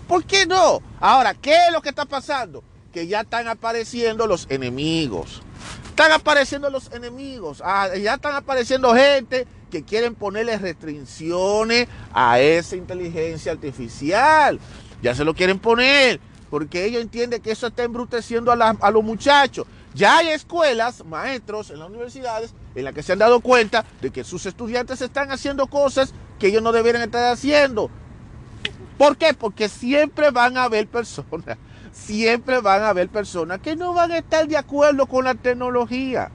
¿Por 0.07 0.23
qué 0.25 0.45
no? 0.45 0.81
Ahora, 0.99 1.33
¿qué 1.33 1.55
es 1.67 1.73
lo 1.73 1.81
que 1.81 1.89
está 1.89 2.05
pasando? 2.05 2.63
Que 2.91 3.07
ya 3.07 3.21
están 3.21 3.47
apareciendo 3.47 4.27
los 4.27 4.45
enemigos. 4.49 5.41
Están 5.89 6.11
apareciendo 6.11 6.69
los 6.69 6.91
enemigos. 6.91 7.61
Ah, 7.63 7.89
ya 7.95 8.15
están 8.15 8.35
apareciendo 8.35 8.93
gente 8.93 9.47
que 9.71 9.83
quieren 9.83 10.15
ponerle 10.15 10.57
restricciones 10.57 11.87
a 12.13 12.39
esa 12.39 12.75
inteligencia 12.75 13.53
artificial. 13.53 14.59
Ya 15.01 15.15
se 15.15 15.23
lo 15.23 15.33
quieren 15.33 15.59
poner 15.59 16.19
porque 16.55 16.85
ellos 16.85 17.01
entienden 17.01 17.41
que 17.41 17.51
eso 17.51 17.67
está 17.67 17.83
embruteciendo 17.83 18.49
a, 18.49 18.91
los 18.91 19.03
muchachos. 19.03 19.67
Ya 19.93 20.19
hay 20.19 20.29
escuelas, 20.29 21.03
maestros 21.03 21.69
en 21.69 21.79
las 21.79 21.89
universidades, 21.89 22.53
en 22.75 22.85
las 22.85 22.93
que 22.93 23.03
se 23.03 23.11
han 23.11 23.19
dado 23.19 23.41
cuenta 23.41 23.83
de 23.99 24.09
que 24.09 24.23
sus 24.23 24.45
estudiantes 24.45 25.01
están 25.01 25.33
haciendo 25.33 25.67
cosas 25.67 26.13
que 26.39 26.47
ellos 26.47 26.63
no 26.63 26.71
deberían 26.71 27.03
estar 27.03 27.29
haciendo. 27.29 27.89
¿Por 28.97 29.17
qué? 29.17 29.33
Porque 29.33 29.67
siempre 29.67 30.31
van 30.31 30.55
a 30.55 30.63
haber 30.63 30.87
personas, 30.87 31.57
siempre 31.91 32.61
van 32.61 32.83
a 32.83 32.87
haber 32.87 33.09
personas 33.09 33.59
que 33.59 33.75
no 33.75 33.93
van 33.93 34.13
a 34.13 34.19
estar 34.19 34.47
de 34.47 34.55
acuerdo 34.55 35.07
con 35.07 35.25
la 35.25 35.35
tecnología 35.35 36.31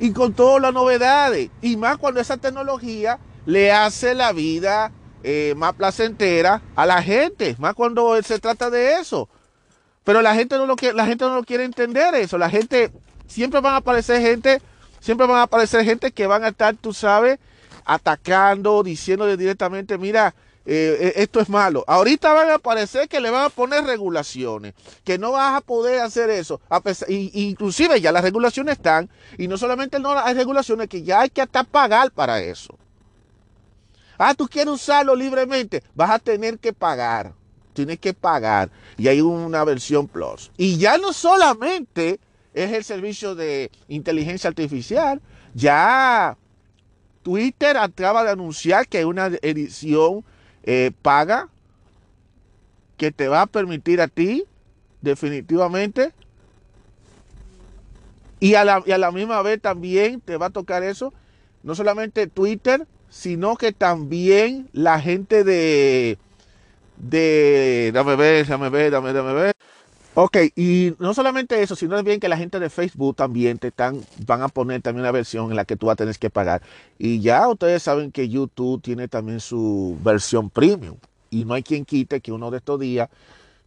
y 0.00 0.10
con 0.10 0.32
todas 0.32 0.60
las 0.60 0.74
novedades. 0.74 1.50
Y 1.62 1.76
más 1.76 1.98
cuando 1.98 2.18
esa 2.18 2.36
tecnología 2.36 3.20
le 3.46 3.70
hace 3.70 4.12
la 4.16 4.32
vida 4.32 4.90
eh, 5.22 5.54
más 5.56 5.74
placentera 5.74 6.62
a 6.76 6.86
la 6.86 7.02
gente, 7.02 7.56
más 7.58 7.74
cuando 7.74 8.20
se 8.22 8.38
trata 8.38 8.70
de 8.70 8.94
eso. 8.94 9.28
Pero 10.04 10.22
la 10.22 10.34
gente 10.34 10.56
no 10.56 10.66
lo 10.66 10.76
quiere, 10.76 10.96
la 10.96 11.06
gente 11.06 11.24
no 11.24 11.34
lo 11.34 11.44
quiere 11.44 11.64
entender 11.64 12.14
eso. 12.14 12.38
La 12.38 12.50
gente 12.50 12.90
siempre 13.26 13.60
van 13.60 13.74
a 13.74 13.78
aparecer 13.78 14.20
gente, 14.20 14.60
siempre 15.00 15.26
van 15.26 15.38
a 15.38 15.42
aparecer 15.42 15.84
gente 15.84 16.10
que 16.12 16.26
van 16.26 16.44
a 16.44 16.48
estar, 16.48 16.74
tú 16.76 16.92
sabes, 16.92 17.38
atacando, 17.84 18.82
diciéndole 18.82 19.36
directamente, 19.36 19.98
mira, 19.98 20.34
eh, 20.66 20.96
eh, 21.00 21.12
esto 21.16 21.40
es 21.40 21.48
malo. 21.48 21.84
Ahorita 21.86 22.32
van 22.32 22.50
a 22.50 22.54
aparecer 22.54 23.08
que 23.08 23.20
le 23.20 23.30
van 23.30 23.44
a 23.44 23.48
poner 23.48 23.84
regulaciones, 23.84 24.74
que 25.04 25.18
no 25.18 25.32
vas 25.32 25.56
a 25.56 25.60
poder 25.60 26.00
hacer 26.00 26.30
eso. 26.30 26.60
A 26.68 26.82
inclusive 27.08 28.00
ya 28.00 28.12
las 28.12 28.22
regulaciones 28.22 28.76
están, 28.76 29.10
y 29.38 29.48
no 29.48 29.58
solamente 29.58 29.98
no 29.98 30.18
hay 30.18 30.34
regulaciones, 30.34 30.88
que 30.88 31.02
ya 31.02 31.20
hay 31.20 31.30
que 31.30 31.42
hasta 31.42 31.64
pagar 31.64 32.10
para 32.10 32.40
eso. 32.40 32.78
Ah, 34.22 34.34
tú 34.34 34.46
quieres 34.46 34.74
usarlo 34.74 35.16
libremente, 35.16 35.82
vas 35.94 36.10
a 36.10 36.18
tener 36.18 36.58
que 36.58 36.74
pagar. 36.74 37.32
Tienes 37.72 37.98
que 37.98 38.12
pagar. 38.12 38.70
Y 38.98 39.08
hay 39.08 39.22
una 39.22 39.64
versión 39.64 40.08
Plus. 40.08 40.52
Y 40.58 40.76
ya 40.76 40.98
no 40.98 41.14
solamente 41.14 42.20
es 42.52 42.70
el 42.70 42.84
servicio 42.84 43.34
de 43.34 43.70
inteligencia 43.88 44.48
artificial, 44.48 45.22
ya 45.54 46.36
Twitter 47.22 47.78
acaba 47.78 48.22
de 48.22 48.32
anunciar 48.32 48.86
que 48.86 48.98
hay 48.98 49.04
una 49.04 49.28
edición 49.40 50.22
eh, 50.64 50.90
paga 51.00 51.48
que 52.98 53.12
te 53.12 53.26
va 53.26 53.40
a 53.40 53.46
permitir 53.46 54.02
a 54.02 54.08
ti 54.08 54.44
definitivamente 55.00 56.12
y 58.38 58.52
a, 58.52 58.66
la, 58.66 58.82
y 58.84 58.92
a 58.92 58.98
la 58.98 59.12
misma 59.12 59.40
vez 59.40 59.62
también 59.62 60.20
te 60.20 60.36
va 60.36 60.46
a 60.46 60.50
tocar 60.50 60.82
eso, 60.82 61.14
no 61.62 61.74
solamente 61.74 62.26
Twitter, 62.26 62.86
sino 63.10 63.56
que 63.56 63.72
también 63.72 64.68
la 64.72 65.00
gente 65.00 65.44
de, 65.44 66.16
de, 66.96 67.90
dame 67.92 68.16
ver, 68.16 68.46
dame 68.46 68.70
ver, 68.70 68.90
dame, 68.90 69.12
dame 69.12 69.32
ver. 69.34 69.54
Ok, 70.14 70.38
y 70.56 70.94
no 70.98 71.14
solamente 71.14 71.62
eso, 71.62 71.76
sino 71.76 71.96
también 71.96 72.18
que 72.18 72.28
la 72.28 72.36
gente 72.36 72.58
de 72.58 72.68
Facebook 72.68 73.16
también 73.16 73.58
te 73.58 73.68
están, 73.68 74.00
van 74.26 74.42
a 74.42 74.48
poner 74.48 74.82
también 74.82 75.02
una 75.02 75.12
versión 75.12 75.50
en 75.50 75.56
la 75.56 75.64
que 75.64 75.76
tú 75.76 75.86
vas 75.86 75.94
a 75.94 75.96
tener 75.96 76.16
que 76.18 76.30
pagar. 76.30 76.62
Y 76.98 77.20
ya 77.20 77.48
ustedes 77.48 77.82
saben 77.82 78.10
que 78.10 78.28
YouTube 78.28 78.82
tiene 78.82 79.06
también 79.08 79.40
su 79.40 79.96
versión 80.02 80.50
premium. 80.50 80.96
Y 81.30 81.44
no 81.44 81.54
hay 81.54 81.62
quien 81.62 81.84
quite 81.84 82.20
que 82.20 82.32
uno 82.32 82.50
de 82.50 82.58
estos 82.58 82.80
días 82.80 83.08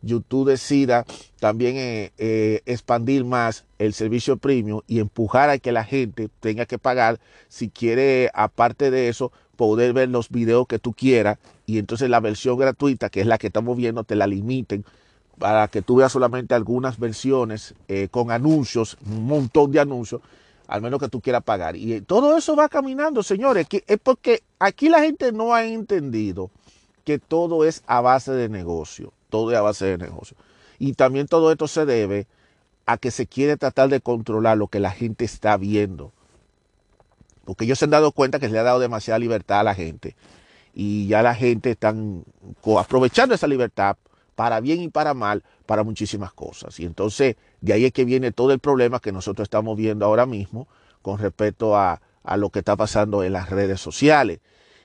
YouTube 0.03 0.49
decida 0.49 1.05
también 1.39 1.77
eh, 1.77 2.11
eh, 2.17 2.61
expandir 2.65 3.25
más 3.25 3.65
el 3.79 3.93
servicio 3.93 4.37
premium 4.37 4.81
y 4.87 4.99
empujar 4.99 5.49
a 5.49 5.57
que 5.57 5.71
la 5.71 5.83
gente 5.83 6.29
tenga 6.39 6.65
que 6.65 6.77
pagar 6.77 7.19
si 7.47 7.69
quiere, 7.69 8.29
aparte 8.33 8.91
de 8.91 9.07
eso, 9.07 9.31
poder 9.55 9.93
ver 9.93 10.09
los 10.09 10.29
videos 10.29 10.67
que 10.67 10.79
tú 10.79 10.93
quieras 10.93 11.39
y 11.65 11.79
entonces 11.79 12.09
la 12.09 12.19
versión 12.19 12.57
gratuita, 12.57 13.09
que 13.09 13.21
es 13.21 13.27
la 13.27 13.37
que 13.37 13.47
estamos 13.47 13.77
viendo, 13.77 14.03
te 14.03 14.15
la 14.15 14.27
limiten 14.27 14.85
para 15.39 15.67
que 15.67 15.81
tú 15.81 15.95
veas 15.95 16.11
solamente 16.11 16.53
algunas 16.53 16.99
versiones 16.99 17.73
eh, 17.87 18.07
con 18.11 18.29
anuncios, 18.29 18.97
un 19.05 19.25
montón 19.25 19.71
de 19.71 19.79
anuncios, 19.79 20.21
al 20.67 20.81
menos 20.81 20.99
que 20.99 21.07
tú 21.07 21.21
quieras 21.21 21.43
pagar. 21.43 21.75
Y 21.75 22.01
todo 22.01 22.37
eso 22.37 22.55
va 22.55 22.69
caminando, 22.69 23.23
señores, 23.23 23.67
es 23.69 23.99
porque 24.01 24.43
aquí 24.59 24.89
la 24.89 25.01
gente 25.01 25.31
no 25.31 25.53
ha 25.53 25.65
entendido 25.65 26.51
que 27.03 27.19
todo 27.19 27.65
es 27.65 27.83
a 27.87 28.01
base 28.01 28.31
de 28.31 28.49
negocio 28.49 29.11
todo 29.33 29.51
es 29.51 29.57
a 29.57 29.61
base 29.61 29.85
de 29.85 29.97
negocio. 29.97 30.37
Y 30.77 30.93
también 30.93 31.27
todo 31.27 31.51
esto 31.51 31.67
se 31.67 31.85
debe 31.87 32.27
a 32.85 32.97
que 32.97 33.09
se 33.11 33.25
quiere 33.25 33.57
tratar 33.57 33.89
de 33.89 33.99
controlar 33.99 34.57
lo 34.59 34.67
que 34.67 34.79
la 34.79 34.91
gente 34.91 35.25
está 35.25 35.57
viendo. 35.57 36.11
porque 37.45 37.65
ellos 37.65 37.79
se 37.79 37.85
han 37.85 37.91
dado 37.91 38.11
cuenta 38.11 38.39
que 38.39 38.47
se 38.47 38.53
le 38.53 38.59
ha 38.59 38.63
dado 38.63 38.79
demasiada 38.79 39.19
libertad 39.19 39.59
a 39.61 39.63
la 39.63 39.75
gente 39.75 40.15
y 40.73 41.07
ya 41.07 41.21
la 41.23 41.35
gente 41.35 41.71
está 41.71 41.93
aprovechando 42.79 43.35
esa 43.35 43.47
libertad 43.47 43.97
para 44.35 44.59
bien 44.61 44.81
y 44.81 44.89
para 44.89 45.13
mal, 45.13 45.43
para 45.65 45.83
muchísimas 45.83 46.33
cosas. 46.33 46.79
Y 46.79 46.85
entonces 46.85 47.35
de 47.61 47.73
ahí 47.73 47.85
es 47.85 47.91
que 47.93 48.05
viene 48.05 48.31
todo 48.31 48.51
el 48.53 48.59
problema 48.59 48.99
que 48.99 49.11
nosotros 49.11 49.45
estamos 49.47 49.75
viendo 49.77 50.05
ahora 50.05 50.25
mismo 50.25 50.67
con 51.01 51.17
respecto 51.19 51.75
a, 51.75 52.01
a 52.23 52.37
lo 52.37 52.49
que 52.49 52.59
está 52.59 52.75
pasando 52.75 53.23
en 53.23 53.33
las 53.33 53.49
redes 53.49 53.81
sociales. 53.81 54.39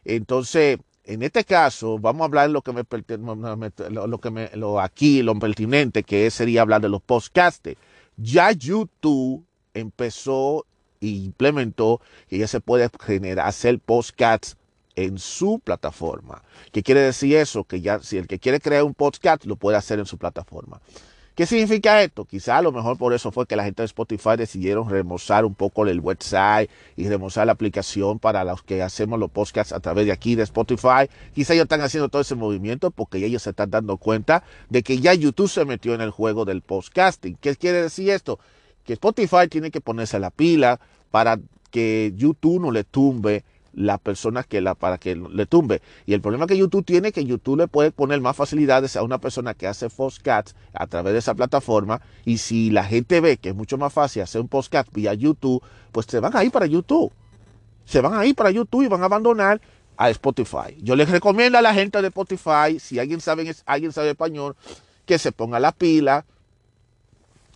Entonces, 0.04 0.78
en 1.08 1.22
este 1.22 1.42
caso, 1.42 1.98
vamos 1.98 2.20
a 2.20 2.24
hablar 2.26 2.50
lo 2.50 2.60
que 2.60 2.74
me, 2.74 2.84
lo 3.90 4.18
que 4.18 4.30
me 4.30 4.50
aquí, 4.78 5.22
lo 5.22 5.38
pertinente, 5.38 6.02
que 6.02 6.30
sería 6.30 6.60
hablar 6.60 6.82
de 6.82 6.90
los 6.90 7.00
podcasts. 7.00 7.70
Ya 8.18 8.52
YouTube 8.52 9.42
empezó 9.72 10.66
e 11.00 11.06
implementó 11.06 12.02
que 12.28 12.36
ya 12.36 12.46
se 12.46 12.60
puede 12.60 12.90
generar, 13.00 13.46
hacer 13.46 13.78
podcasts 13.78 14.58
en 14.96 15.18
su 15.18 15.60
plataforma. 15.60 16.42
¿Qué 16.72 16.82
quiere 16.82 17.00
decir 17.00 17.36
eso? 17.36 17.64
Que 17.64 17.80
ya 17.80 18.00
si 18.00 18.18
el 18.18 18.26
que 18.26 18.38
quiere 18.38 18.60
crear 18.60 18.82
un 18.82 18.92
podcast 18.92 19.46
lo 19.46 19.56
puede 19.56 19.78
hacer 19.78 19.98
en 20.00 20.06
su 20.06 20.18
plataforma. 20.18 20.82
¿Qué 21.38 21.46
significa 21.46 22.02
esto? 22.02 22.24
Quizá 22.24 22.58
a 22.58 22.62
lo 22.62 22.72
mejor 22.72 22.98
por 22.98 23.14
eso 23.14 23.30
fue 23.30 23.46
que 23.46 23.54
la 23.54 23.62
gente 23.62 23.82
de 23.82 23.86
Spotify 23.86 24.30
decidieron 24.36 24.90
remozar 24.90 25.44
un 25.44 25.54
poco 25.54 25.86
el 25.86 26.00
website 26.00 26.68
y 26.96 27.08
remozar 27.08 27.46
la 27.46 27.52
aplicación 27.52 28.18
para 28.18 28.42
los 28.42 28.64
que 28.64 28.82
hacemos 28.82 29.20
los 29.20 29.30
podcasts 29.30 29.72
a 29.72 29.78
través 29.78 30.06
de 30.06 30.10
aquí 30.10 30.34
de 30.34 30.42
Spotify. 30.42 31.08
Quizá 31.32 31.54
ellos 31.54 31.66
están 31.66 31.82
haciendo 31.82 32.08
todo 32.08 32.22
ese 32.22 32.34
movimiento 32.34 32.90
porque 32.90 33.24
ellos 33.24 33.42
se 33.42 33.50
están 33.50 33.70
dando 33.70 33.98
cuenta 33.98 34.42
de 34.68 34.82
que 34.82 34.98
ya 34.98 35.14
YouTube 35.14 35.48
se 35.48 35.64
metió 35.64 35.94
en 35.94 36.00
el 36.00 36.10
juego 36.10 36.44
del 36.44 36.60
podcasting. 36.60 37.36
¿Qué 37.40 37.54
quiere 37.54 37.82
decir 37.82 38.10
esto? 38.10 38.40
Que 38.84 38.94
Spotify 38.94 39.46
tiene 39.48 39.70
que 39.70 39.80
ponerse 39.80 40.18
la 40.18 40.30
pila 40.30 40.80
para 41.12 41.38
que 41.70 42.14
YouTube 42.16 42.62
no 42.62 42.72
le 42.72 42.82
tumbe 42.82 43.44
las 43.78 44.00
personas 44.00 44.46
que 44.46 44.60
la, 44.60 44.74
para 44.74 44.98
que 44.98 45.14
le 45.14 45.46
tumbe. 45.46 45.80
Y 46.04 46.14
el 46.14 46.20
problema 46.20 46.46
que 46.46 46.58
YouTube 46.58 46.84
tiene 46.84 47.08
es 47.08 47.14
que 47.14 47.24
YouTube 47.24 47.58
le 47.58 47.68
puede 47.68 47.92
poner 47.92 48.20
más 48.20 48.36
facilidades 48.36 48.96
a 48.96 49.02
una 49.02 49.18
persona 49.18 49.54
que 49.54 49.66
hace 49.66 49.88
postcats 49.88 50.54
a 50.72 50.86
través 50.86 51.12
de 51.12 51.20
esa 51.20 51.34
plataforma. 51.34 52.00
Y 52.24 52.38
si 52.38 52.70
la 52.70 52.84
gente 52.84 53.20
ve 53.20 53.36
que 53.36 53.50
es 53.50 53.54
mucho 53.54 53.78
más 53.78 53.92
fácil 53.92 54.22
hacer 54.22 54.40
un 54.40 54.48
postcat 54.48 54.88
vía 54.92 55.14
YouTube, 55.14 55.62
pues 55.92 56.06
se 56.06 56.18
van 56.18 56.36
a 56.36 56.44
ir 56.44 56.50
para 56.50 56.66
YouTube. 56.66 57.12
Se 57.84 58.00
van 58.00 58.14
a 58.14 58.26
ir 58.26 58.34
para 58.34 58.50
YouTube 58.50 58.82
y 58.82 58.88
van 58.88 59.02
a 59.02 59.06
abandonar 59.06 59.60
a 59.96 60.10
Spotify. 60.10 60.76
Yo 60.82 60.96
les 60.96 61.08
recomiendo 61.08 61.56
a 61.56 61.62
la 61.62 61.72
gente 61.72 62.02
de 62.02 62.08
Spotify, 62.08 62.78
si 62.80 62.98
alguien 62.98 63.20
sabe, 63.20 63.54
alguien 63.64 63.92
sabe 63.92 64.10
español, 64.10 64.56
que 65.06 65.18
se 65.18 65.32
ponga 65.32 65.60
la 65.60 65.72
pila 65.72 66.24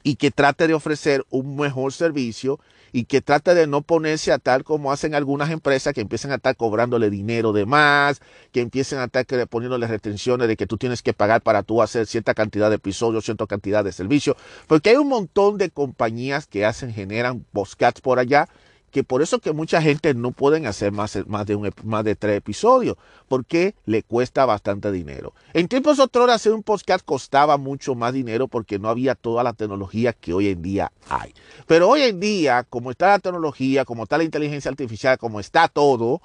y 0.02 0.14
que 0.16 0.30
trate 0.30 0.66
de 0.68 0.74
ofrecer 0.74 1.24
un 1.30 1.56
mejor 1.56 1.92
servicio 1.92 2.58
y 2.92 3.04
que 3.04 3.20
trate 3.22 3.54
de 3.54 3.66
no 3.66 3.82
ponerse 3.82 4.32
a 4.32 4.38
tal 4.38 4.64
como 4.64 4.92
hacen 4.92 5.14
algunas 5.14 5.50
empresas 5.50 5.94
que 5.94 6.02
empiezan 6.02 6.30
a 6.30 6.36
estar 6.36 6.56
cobrándole 6.56 7.10
dinero 7.10 7.52
de 7.52 7.66
más, 7.66 8.20
que 8.52 8.60
empiecen 8.60 8.98
a 8.98 9.04
estar 9.04 9.26
poniéndole 9.48 9.86
restricciones 9.86 10.46
de 10.46 10.56
que 10.56 10.66
tú 10.66 10.76
tienes 10.76 11.02
que 11.02 11.14
pagar 11.14 11.42
para 11.42 11.62
tú 11.62 11.82
hacer 11.82 12.06
cierta 12.06 12.34
cantidad 12.34 12.68
de 12.68 12.76
episodios, 12.76 13.24
cierta 13.24 13.46
cantidad 13.46 13.82
de 13.82 13.92
servicios, 13.92 14.36
porque 14.66 14.90
hay 14.90 14.96
un 14.96 15.08
montón 15.08 15.58
de 15.58 15.70
compañías 15.70 16.46
que 16.46 16.66
hacen, 16.66 16.92
generan 16.92 17.44
postcats 17.52 18.00
por 18.00 18.18
allá 18.18 18.48
que 18.92 19.02
por 19.02 19.22
eso 19.22 19.40
que 19.40 19.52
mucha 19.52 19.80
gente 19.80 20.12
no 20.12 20.30
pueden 20.32 20.66
hacer 20.66 20.92
más, 20.92 21.14
de, 21.14 21.54
un, 21.56 21.70
más 21.82 22.04
de 22.04 22.14
tres 22.14 22.36
episodios, 22.36 22.96
porque 23.26 23.74
le 23.86 24.02
cuesta 24.02 24.44
bastante 24.44 24.92
dinero. 24.92 25.32
En 25.54 25.66
tiempos 25.66 25.98
otros 25.98 26.28
hacer 26.30 26.52
un 26.52 26.62
podcast 26.62 27.04
costaba 27.04 27.56
mucho 27.56 27.94
más 27.94 28.12
dinero 28.12 28.48
porque 28.48 28.78
no 28.78 28.90
había 28.90 29.14
toda 29.14 29.42
la 29.42 29.54
tecnología 29.54 30.12
que 30.12 30.34
hoy 30.34 30.48
en 30.48 30.60
día 30.60 30.92
hay. 31.08 31.32
Pero 31.66 31.88
hoy 31.88 32.02
en 32.02 32.20
día, 32.20 32.64
como 32.68 32.90
está 32.90 33.08
la 33.08 33.18
tecnología, 33.18 33.86
como 33.86 34.02
está 34.02 34.18
la 34.18 34.24
inteligencia 34.24 34.70
artificial, 34.70 35.16
como 35.16 35.40
está 35.40 35.68
todo, 35.68 36.20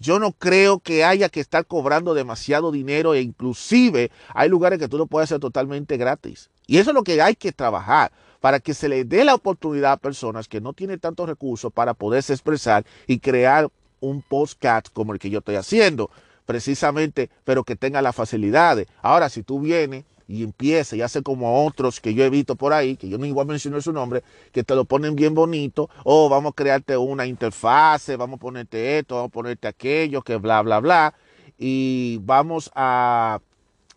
yo 0.00 0.18
no 0.18 0.32
creo 0.32 0.80
que 0.80 1.04
haya 1.04 1.28
que 1.28 1.40
estar 1.40 1.66
cobrando 1.66 2.14
demasiado 2.14 2.72
dinero 2.72 3.14
e 3.14 3.20
inclusive 3.20 4.10
hay 4.34 4.48
lugares 4.48 4.80
que 4.80 4.88
tú 4.88 4.98
lo 4.98 5.06
puedes 5.06 5.28
hacer 5.28 5.40
totalmente 5.40 5.96
gratis. 5.96 6.50
Y 6.66 6.78
eso 6.78 6.90
es 6.90 6.94
lo 6.94 7.04
que 7.04 7.22
hay 7.22 7.36
que 7.36 7.52
trabajar 7.52 8.10
para 8.40 8.60
que 8.60 8.74
se 8.74 8.88
le 8.88 9.04
dé 9.04 9.24
la 9.24 9.34
oportunidad 9.34 9.92
a 9.92 9.96
personas 9.96 10.48
que 10.48 10.60
no 10.60 10.72
tienen 10.72 11.00
tantos 11.00 11.28
recursos 11.28 11.72
para 11.72 11.94
poderse 11.94 12.32
expresar 12.32 12.84
y 13.06 13.18
crear 13.18 13.68
un 14.00 14.22
podcast 14.22 14.88
como 14.92 15.12
el 15.12 15.18
que 15.18 15.30
yo 15.30 15.40
estoy 15.40 15.56
haciendo, 15.56 16.10
precisamente, 16.46 17.30
pero 17.44 17.64
que 17.64 17.76
tenga 17.76 18.00
las 18.02 18.14
facilidades. 18.14 18.86
Ahora, 19.02 19.28
si 19.28 19.42
tú 19.42 19.60
vienes 19.60 20.04
y 20.28 20.44
empiezas 20.44 20.92
y 20.94 21.02
haces 21.02 21.22
como 21.22 21.64
otros 21.66 22.00
que 22.00 22.14
yo 22.14 22.22
he 22.22 22.30
visto 22.30 22.54
por 22.54 22.72
ahí, 22.72 22.96
que 22.96 23.08
yo 23.08 23.18
no 23.18 23.26
igual 23.26 23.46
menciono 23.46 23.80
su 23.80 23.92
nombre, 23.92 24.22
que 24.52 24.62
te 24.62 24.74
lo 24.74 24.84
ponen 24.84 25.16
bien 25.16 25.34
bonito, 25.34 25.90
o 26.04 26.26
oh, 26.26 26.28
vamos 26.28 26.52
a 26.52 26.54
crearte 26.54 26.96
una 26.96 27.26
interfase, 27.26 28.16
vamos 28.16 28.36
a 28.36 28.40
ponerte 28.40 28.98
esto, 28.98 29.16
vamos 29.16 29.30
a 29.30 29.32
ponerte 29.32 29.68
aquello, 29.68 30.22
que 30.22 30.36
bla, 30.36 30.62
bla, 30.62 30.80
bla, 30.80 31.14
y 31.58 32.20
vamos 32.22 32.70
a, 32.74 33.40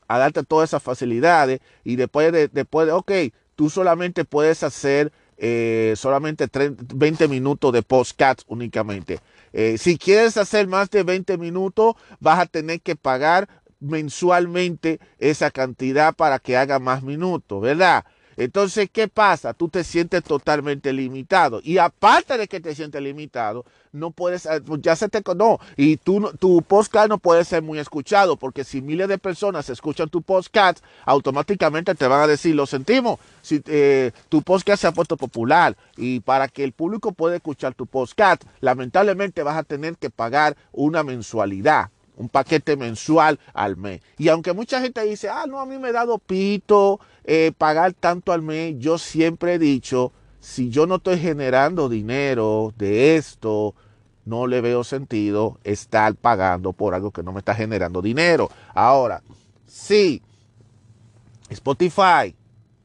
a 0.07 0.17
darte 0.17 0.43
todas 0.43 0.69
esas 0.69 0.81
facilidades, 0.81 1.59
y 1.83 1.97
después 1.97 2.31
de, 2.31 2.47
después 2.47 2.87
de, 2.87 2.93
ok, 2.93 3.11
tú 3.55 3.69
solamente 3.69 4.25
puedes 4.25 4.63
hacer 4.63 5.11
eh, 5.37 5.93
solamente 5.97 6.47
20 6.51 7.27
minutos 7.27 7.73
de 7.73 7.81
postcats 7.81 8.43
únicamente. 8.47 9.19
Eh, 9.53 9.77
si 9.77 9.97
quieres 9.97 10.37
hacer 10.37 10.67
más 10.67 10.89
de 10.91 11.03
20 11.03 11.37
minutos, 11.37 11.95
vas 12.19 12.39
a 12.39 12.45
tener 12.45 12.81
que 12.81 12.95
pagar 12.95 13.49
mensualmente 13.79 14.99
esa 15.17 15.49
cantidad 15.49 16.13
para 16.13 16.39
que 16.39 16.57
haga 16.57 16.79
más 16.79 17.01
minutos, 17.01 17.61
¿verdad? 17.61 18.05
Entonces, 18.43 18.89
¿qué 18.91 19.07
pasa? 19.07 19.53
Tú 19.53 19.69
te 19.69 19.83
sientes 19.83 20.23
totalmente 20.23 20.91
limitado. 20.93 21.61
Y 21.63 21.77
aparte 21.77 22.37
de 22.37 22.47
que 22.47 22.59
te 22.59 22.73
sientes 22.73 23.01
limitado, 23.01 23.65
no 23.91 24.09
puedes, 24.11 24.45
eh, 24.45 24.61
pues 24.65 24.81
ya 24.81 24.95
se 24.95 25.09
te, 25.09 25.21
no, 25.35 25.59
y 25.77 25.97
tú, 25.97 26.31
tu 26.39 26.61
podcast 26.61 27.09
no 27.09 27.17
puede 27.19 27.45
ser 27.45 27.61
muy 27.61 27.77
escuchado, 27.77 28.37
porque 28.37 28.63
si 28.63 28.81
miles 28.81 29.07
de 29.09 29.17
personas 29.17 29.69
escuchan 29.69 30.09
tu 30.09 30.21
podcast, 30.21 30.83
automáticamente 31.05 31.93
te 31.93 32.07
van 32.07 32.21
a 32.21 32.27
decir, 32.27 32.55
lo 32.55 32.65
sentimos, 32.65 33.19
si 33.41 33.61
eh, 33.67 34.11
tu 34.29 34.41
podcast 34.41 34.81
se 34.81 34.87
ha 34.87 34.91
puesto 34.91 35.17
popular, 35.17 35.77
y 35.97 36.21
para 36.21 36.47
que 36.47 36.63
el 36.63 36.71
público 36.71 37.11
pueda 37.11 37.35
escuchar 37.35 37.75
tu 37.75 37.85
podcast, 37.85 38.43
lamentablemente 38.59 39.43
vas 39.43 39.57
a 39.57 39.63
tener 39.63 39.97
que 39.97 40.09
pagar 40.09 40.55
una 40.71 41.03
mensualidad 41.03 41.89
un 42.17 42.29
paquete 42.29 42.75
mensual 42.75 43.39
al 43.53 43.77
mes. 43.77 44.01
Y 44.17 44.29
aunque 44.29 44.53
mucha 44.53 44.81
gente 44.81 45.03
dice, 45.03 45.29
ah, 45.29 45.45
no, 45.47 45.59
a 45.59 45.65
mí 45.65 45.77
me 45.77 45.89
ha 45.89 45.93
dado 45.93 46.17
pito 46.17 46.99
eh, 47.23 47.51
pagar 47.57 47.93
tanto 47.93 48.31
al 48.31 48.41
mes, 48.41 48.75
yo 48.79 48.97
siempre 48.97 49.55
he 49.55 49.59
dicho, 49.59 50.11
si 50.39 50.69
yo 50.69 50.87
no 50.87 50.95
estoy 50.95 51.19
generando 51.19 51.89
dinero 51.89 52.73
de 52.77 53.15
esto, 53.15 53.75
no 54.25 54.47
le 54.47 54.61
veo 54.61 54.83
sentido 54.83 55.59
estar 55.63 56.15
pagando 56.15 56.73
por 56.73 56.93
algo 56.93 57.11
que 57.11 57.23
no 57.23 57.31
me 57.31 57.39
está 57.39 57.55
generando 57.55 58.01
dinero. 58.01 58.49
Ahora, 58.73 59.21
sí, 59.67 60.21
Spotify, 61.49 62.35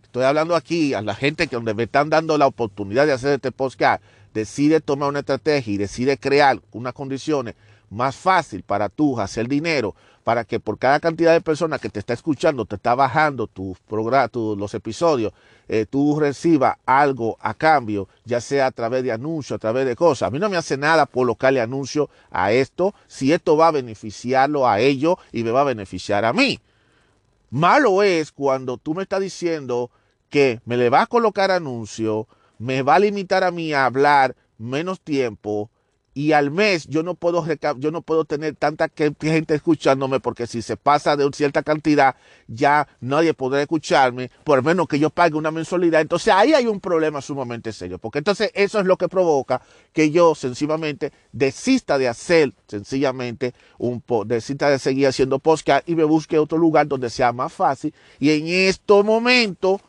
estoy 0.02 0.24
hablando 0.24 0.54
aquí 0.54 0.94
a 0.94 1.02
la 1.02 1.14
gente 1.14 1.46
que 1.46 1.56
donde 1.56 1.74
me 1.74 1.84
están 1.84 2.10
dando 2.10 2.38
la 2.38 2.46
oportunidad 2.46 3.06
de 3.06 3.12
hacer 3.12 3.34
este 3.34 3.52
podcast, 3.52 4.02
decide 4.34 4.80
tomar 4.80 5.08
una 5.08 5.20
estrategia 5.20 5.72
y 5.72 5.78
decide 5.78 6.18
crear 6.18 6.60
unas 6.72 6.92
condiciones 6.92 7.54
más 7.90 8.16
fácil 8.16 8.62
para 8.62 8.88
tú 8.88 9.18
hacer 9.20 9.48
dinero, 9.48 9.94
para 10.24 10.44
que 10.44 10.58
por 10.58 10.78
cada 10.78 10.98
cantidad 10.98 11.32
de 11.32 11.40
personas 11.40 11.80
que 11.80 11.88
te 11.88 12.00
está 12.00 12.12
escuchando, 12.12 12.64
te 12.64 12.76
está 12.76 12.94
bajando 12.94 13.46
tus 13.46 13.78
tu, 14.32 14.56
los 14.56 14.74
episodios, 14.74 15.32
eh, 15.68 15.86
tú 15.88 16.18
recibas 16.18 16.76
algo 16.84 17.36
a 17.40 17.54
cambio, 17.54 18.08
ya 18.24 18.40
sea 18.40 18.66
a 18.66 18.70
través 18.72 19.04
de 19.04 19.12
anuncios, 19.12 19.56
a 19.56 19.60
través 19.60 19.86
de 19.86 19.94
cosas. 19.94 20.28
A 20.28 20.30
mí 20.30 20.38
no 20.38 20.48
me 20.48 20.56
hace 20.56 20.76
nada 20.76 21.06
colocarle 21.06 21.60
anuncio 21.60 22.10
a 22.30 22.52
esto, 22.52 22.94
si 23.06 23.32
esto 23.32 23.56
va 23.56 23.68
a 23.68 23.72
beneficiarlo 23.72 24.68
a 24.68 24.80
ellos 24.80 25.16
y 25.32 25.44
me 25.44 25.52
va 25.52 25.60
a 25.60 25.64
beneficiar 25.64 26.24
a 26.24 26.32
mí. 26.32 26.60
Malo 27.50 28.02
es 28.02 28.32
cuando 28.32 28.78
tú 28.78 28.94
me 28.94 29.04
estás 29.04 29.20
diciendo 29.20 29.90
que 30.28 30.60
me 30.64 30.76
le 30.76 30.90
va 30.90 31.02
a 31.02 31.06
colocar 31.06 31.52
anuncio, 31.52 32.26
me 32.58 32.82
va 32.82 32.96
a 32.96 32.98
limitar 32.98 33.44
a 33.44 33.50
mí 33.50 33.72
a 33.72 33.86
hablar 33.86 34.34
menos 34.58 35.00
tiempo, 35.00 35.70
y 36.16 36.32
al 36.32 36.50
mes 36.50 36.86
yo 36.88 37.02
no 37.02 37.14
puedo 37.14 37.44
yo 37.76 37.90
no 37.90 38.00
puedo 38.00 38.24
tener 38.24 38.56
tanta 38.56 38.90
gente 39.20 39.54
escuchándome 39.54 40.18
porque 40.18 40.46
si 40.46 40.62
se 40.62 40.78
pasa 40.78 41.14
de 41.14 41.28
cierta 41.34 41.62
cantidad 41.62 42.16
ya 42.48 42.88
nadie 43.02 43.34
podrá 43.34 43.60
escucharme 43.60 44.30
por 44.42 44.64
menos 44.64 44.88
que 44.88 44.98
yo 44.98 45.10
pague 45.10 45.34
una 45.34 45.50
mensualidad. 45.50 46.00
Entonces 46.00 46.32
ahí 46.32 46.54
hay 46.54 46.68
un 46.68 46.80
problema 46.80 47.20
sumamente 47.20 47.70
serio 47.70 47.98
porque 47.98 48.20
entonces 48.20 48.50
eso 48.54 48.80
es 48.80 48.86
lo 48.86 48.96
que 48.96 49.08
provoca 49.08 49.60
que 49.92 50.10
yo 50.10 50.34
sencillamente 50.34 51.12
desista 51.32 51.98
de 51.98 52.08
hacer 52.08 52.54
sencillamente 52.66 53.52
un 53.76 54.02
desista 54.24 54.70
de 54.70 54.78
seguir 54.78 55.08
haciendo 55.08 55.38
podcast 55.38 55.86
y 55.86 55.96
me 55.96 56.04
busque 56.04 56.38
otro 56.38 56.56
lugar 56.56 56.88
donde 56.88 57.10
sea 57.10 57.34
más 57.34 57.52
fácil. 57.52 57.92
Y 58.18 58.30
en 58.30 58.48
este 58.48 59.02
momento 59.02 59.82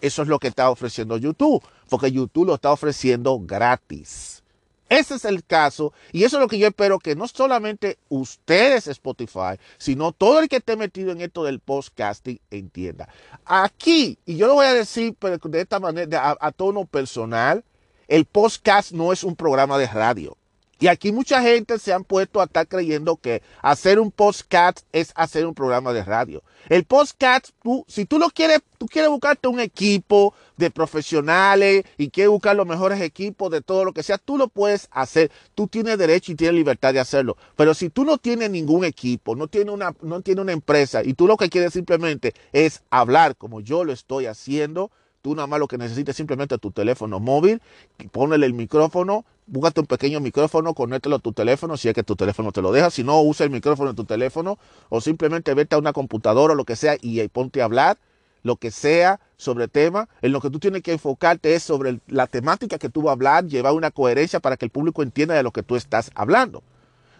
eso 0.00 0.22
es 0.22 0.28
lo 0.28 0.40
que 0.40 0.48
está 0.48 0.70
ofreciendo 0.70 1.18
YouTube 1.18 1.62
porque 1.88 2.10
YouTube 2.10 2.48
lo 2.48 2.54
está 2.56 2.72
ofreciendo 2.72 3.38
gratis 3.38 4.41
ese 4.88 5.14
es 5.14 5.24
el 5.24 5.44
caso 5.44 5.92
y 6.12 6.24
eso 6.24 6.36
es 6.36 6.40
lo 6.40 6.48
que 6.48 6.58
yo 6.58 6.66
espero 6.66 6.98
que 6.98 7.16
no 7.16 7.26
solamente 7.26 7.98
ustedes 8.08 8.86
Spotify, 8.86 9.58
sino 9.78 10.12
todo 10.12 10.40
el 10.40 10.48
que 10.48 10.56
esté 10.56 10.76
metido 10.76 11.12
en 11.12 11.20
esto 11.20 11.44
del 11.44 11.60
podcasting 11.60 12.40
entienda. 12.50 13.08
Aquí, 13.44 14.18
y 14.26 14.36
yo 14.36 14.46
lo 14.46 14.54
voy 14.54 14.66
a 14.66 14.74
decir 14.74 15.16
de 15.18 15.60
esta 15.60 15.80
manera, 15.80 16.36
a, 16.38 16.52
tono 16.52 16.84
personal, 16.84 17.64
el 18.08 18.26
podcast 18.26 18.92
no 18.92 19.12
es 19.12 19.24
un 19.24 19.36
programa 19.36 19.78
de 19.78 19.86
radio. 19.86 20.36
Y 20.82 20.88
aquí 20.88 21.12
mucha 21.12 21.40
gente 21.40 21.78
se 21.78 21.92
han 21.92 22.02
puesto 22.02 22.40
a 22.40 22.44
estar 22.46 22.66
creyendo 22.66 23.16
que 23.16 23.40
hacer 23.60 24.00
un 24.00 24.10
podcast 24.10 24.80
es 24.90 25.12
hacer 25.14 25.46
un 25.46 25.54
programa 25.54 25.92
de 25.92 26.02
radio. 26.02 26.42
El 26.68 26.82
podcast, 26.82 27.50
tú, 27.62 27.84
si 27.86 28.04
tú 28.04 28.18
lo 28.18 28.30
quieres, 28.30 28.62
tú 28.78 28.88
quieres 28.88 29.08
buscarte 29.08 29.46
un 29.46 29.60
equipo 29.60 30.34
de 30.56 30.72
profesionales 30.72 31.84
y 31.98 32.10
quieres 32.10 32.30
buscar 32.30 32.56
los 32.56 32.66
mejores 32.66 33.00
equipos 33.00 33.48
de 33.52 33.60
todo 33.60 33.84
lo 33.84 33.92
que 33.92 34.02
sea, 34.02 34.18
tú 34.18 34.36
lo 34.36 34.48
puedes 34.48 34.88
hacer. 34.90 35.30
Tú 35.54 35.68
tienes 35.68 35.98
derecho 35.98 36.32
y 36.32 36.34
tienes 36.34 36.56
libertad 36.56 36.92
de 36.92 36.98
hacerlo. 36.98 37.36
Pero 37.54 37.74
si 37.74 37.88
tú 37.88 38.04
no 38.04 38.18
tienes 38.18 38.50
ningún 38.50 38.84
equipo, 38.84 39.36
no 39.36 39.46
tienes 39.46 39.72
una, 39.72 39.94
no 40.02 40.20
tienes 40.20 40.42
una 40.42 40.50
empresa 40.50 41.04
y 41.04 41.14
tú 41.14 41.28
lo 41.28 41.36
que 41.36 41.48
quieres 41.48 41.74
simplemente 41.74 42.34
es 42.52 42.82
hablar 42.90 43.36
como 43.36 43.60
yo 43.60 43.84
lo 43.84 43.92
estoy 43.92 44.26
haciendo, 44.26 44.90
Tú 45.22 45.36
nada 45.36 45.46
más 45.46 45.60
lo 45.60 45.68
que 45.68 45.78
necesitas 45.78 46.14
es 46.14 46.16
simplemente 46.16 46.58
tu 46.58 46.72
teléfono 46.72 47.20
móvil, 47.20 47.62
ponle 48.10 48.44
el 48.44 48.54
micrófono, 48.54 49.24
búscate 49.46 49.80
un 49.80 49.86
pequeño 49.86 50.18
micrófono, 50.18 50.74
conéctalo 50.74 51.16
a 51.16 51.18
tu 51.20 51.32
teléfono, 51.32 51.76
si 51.76 51.88
es 51.88 51.94
que 51.94 52.02
tu 52.02 52.16
teléfono 52.16 52.50
te 52.50 52.60
lo 52.60 52.72
deja. 52.72 52.90
Si 52.90 53.04
no, 53.04 53.22
usa 53.22 53.44
el 53.44 53.50
micrófono 53.50 53.90
en 53.90 53.96
tu 53.96 54.04
teléfono 54.04 54.58
o 54.88 55.00
simplemente 55.00 55.54
vete 55.54 55.76
a 55.76 55.78
una 55.78 55.92
computadora 55.92 56.54
o 56.54 56.56
lo 56.56 56.64
que 56.64 56.74
sea 56.74 56.96
y 57.00 57.26
ponte 57.28 57.62
a 57.62 57.66
hablar 57.66 57.98
lo 58.42 58.56
que 58.56 58.70
sea 58.70 59.20
sobre 59.36 59.68
tema, 59.68 60.08
en 60.20 60.32
lo 60.32 60.40
que 60.40 60.50
tú 60.50 60.58
tienes 60.58 60.82
que 60.82 60.92
enfocarte 60.92 61.54
es 61.54 61.62
sobre 61.62 62.00
la 62.08 62.26
temática 62.26 62.78
que 62.78 62.88
tú 62.88 63.02
vas 63.02 63.10
a 63.10 63.12
hablar, 63.12 63.46
llevar 63.46 63.72
una 63.74 63.90
coherencia 63.90 64.40
para 64.40 64.56
que 64.56 64.64
el 64.64 64.70
público 64.70 65.02
entienda 65.02 65.34
de 65.34 65.42
lo 65.42 65.52
que 65.52 65.62
tú 65.62 65.76
estás 65.76 66.10
hablando. 66.14 66.62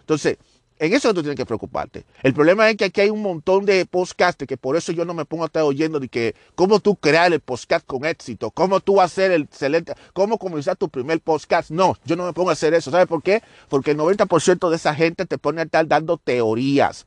Entonces, 0.01 0.37
en 0.83 0.93
eso 0.93 1.13
tú 1.13 1.21
tienes 1.21 1.37
que 1.37 1.45
preocuparte. 1.45 2.03
El 2.23 2.33
problema 2.33 2.69
es 2.69 2.75
que 2.75 2.83
aquí 2.83 2.99
hay 2.99 3.09
un 3.09 3.21
montón 3.21 3.65
de 3.65 3.85
podcasts 3.85 4.45
que 4.45 4.57
por 4.57 4.75
eso 4.75 4.91
yo 4.91 5.05
no 5.05 5.13
me 5.13 5.23
pongo 5.23 5.43
a 5.43 5.45
estar 5.45 5.63
oyendo 5.63 5.97
de 5.97 6.09
que 6.09 6.35
cómo 6.55 6.81
tú 6.81 6.97
crear 6.97 7.31
el 7.31 7.39
podcast 7.39 7.85
con 7.85 8.03
éxito, 8.03 8.51
cómo 8.51 8.81
tú 8.81 8.99
hacer 8.99 9.31
el 9.31 9.43
excelente, 9.43 9.93
cómo 10.11 10.37
comenzar 10.37 10.75
tu 10.75 10.89
primer 10.89 11.21
podcast. 11.21 11.71
No, 11.71 11.97
yo 12.03 12.17
no 12.17 12.25
me 12.25 12.33
pongo 12.33 12.49
a 12.49 12.53
hacer 12.53 12.73
eso. 12.73 12.91
¿Sabes 12.91 13.07
por 13.07 13.23
qué? 13.23 13.41
Porque 13.69 13.91
el 13.91 13.97
90% 13.97 14.69
de 14.69 14.75
esa 14.75 14.93
gente 14.93 15.25
te 15.25 15.37
pone 15.37 15.61
a 15.61 15.63
estar 15.63 15.87
dando 15.87 16.17
teorías. 16.17 17.05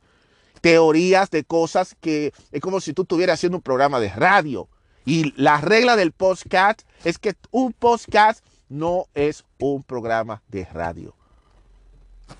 Teorías 0.61 1.29
de 1.29 1.43
cosas 1.43 1.95
que 2.01 2.33
es 2.51 2.61
como 2.61 2.81
si 2.81 2.93
tú 2.93 3.03
estuvieras 3.03 3.35
haciendo 3.35 3.59
un 3.59 3.61
programa 3.61 3.99
de 3.99 4.09
radio. 4.09 4.67
Y 5.05 5.39
la 5.39 5.61
regla 5.61 5.95
del 5.95 6.13
podcast 6.13 6.81
es 7.03 7.19
que 7.19 7.35
un 7.51 7.73
podcast 7.73 8.43
no 8.69 9.05
es 9.13 9.45
un 9.59 9.83
programa 9.83 10.41
de 10.47 10.65
radio. 10.65 11.13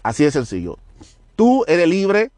Así 0.02 0.24
de 0.24 0.32
sencillo. 0.32 0.80
Tú 1.38 1.64
eres 1.68 1.88
libre 1.88 2.32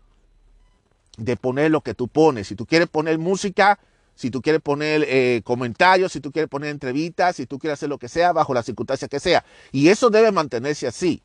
de 1.18 1.38
poner 1.38 1.72
lo 1.72 1.80
que 1.80 1.94
tú 1.94 2.10
pones. 2.10 2.50
Si 2.50 2.56
tú 2.56 2.66
quieres 2.66 2.90
poner 2.90 3.18
música, 3.18 3.80
si 4.14 4.30
tú 4.30 4.42
quieres 4.42 4.62
poner 4.62 5.06
eh, 5.08 5.42
comentarios, 5.46 6.12
si 6.12 6.20
tú 6.20 6.34
quieres 6.34 6.50
poner 6.50 6.70
entrevistas, 6.70 7.38
si 7.38 7.46
tú 7.46 7.60
quieres 7.60 7.80
hacer 7.80 7.88
lo 7.88 7.98
que 7.98 8.10
sea, 8.10 8.34
bajo 8.34 8.54
las 8.54 8.66
circunstancias 8.66 9.10
que 9.10 9.22
sea. 9.22 9.46
Y 9.72 9.88
eso 9.88 10.10
debe 10.10 10.34
mantenerse 10.34 10.86
así. 10.86 11.24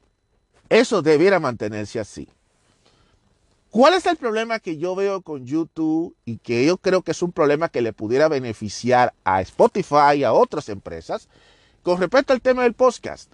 Eso 0.68 1.02
debiera 1.02 1.40
mantenerse 1.40 1.98
así. 1.98 2.28
¿Cuál 3.70 3.94
es 3.94 4.06
el 4.06 4.18
problema 4.18 4.60
que 4.60 4.76
yo 4.76 4.94
veo 4.94 5.22
con 5.22 5.44
YouTube 5.44 6.14
y 6.24 6.36
que 6.38 6.64
yo 6.64 6.76
creo 6.76 7.02
que 7.02 7.10
es 7.10 7.22
un 7.22 7.32
problema 7.32 7.68
que 7.68 7.82
le 7.82 7.92
pudiera 7.92 8.28
beneficiar 8.28 9.14
a 9.24 9.40
Spotify 9.40 10.18
y 10.18 10.22
a 10.22 10.32
otras 10.32 10.68
empresas 10.68 11.28
con 11.82 11.98
respecto 11.98 12.32
al 12.32 12.40
tema 12.40 12.62
del 12.62 12.74
podcast? 12.74 13.32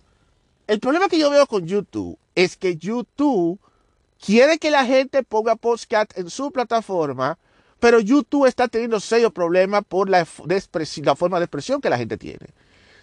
El 0.66 0.80
problema 0.80 1.10
que 1.10 1.18
yo 1.18 1.28
veo 1.28 1.46
con 1.46 1.66
YouTube 1.66 2.18
es 2.34 2.56
que 2.56 2.78
YouTube 2.78 3.60
quiere 4.24 4.58
que 4.58 4.70
la 4.70 4.84
gente 4.84 5.22
ponga 5.22 5.56
podcast 5.56 6.16
en 6.16 6.30
su 6.30 6.52
plataforma, 6.52 7.38
pero 7.78 7.98
YouTube 7.98 8.46
está 8.46 8.68
teniendo 8.68 9.00
serios 9.00 9.32
problemas 9.32 9.82
por 9.88 10.08
la, 10.10 10.24
forma 10.24 11.38
de 11.38 11.44
expresión 11.44 11.80
que 11.80 11.90
la 11.90 11.98
gente 11.98 12.18
tiene. 12.18 12.48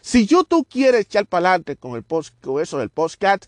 Si 0.02 0.26
YouTube 0.26 0.68
quiere 0.70 1.00
echar 1.00 1.26
para 1.26 1.50
adelante 1.50 1.76
con, 1.76 2.02
con 2.42 2.62
eso 2.62 2.78
del 2.78 2.90
podcast, 2.90 3.46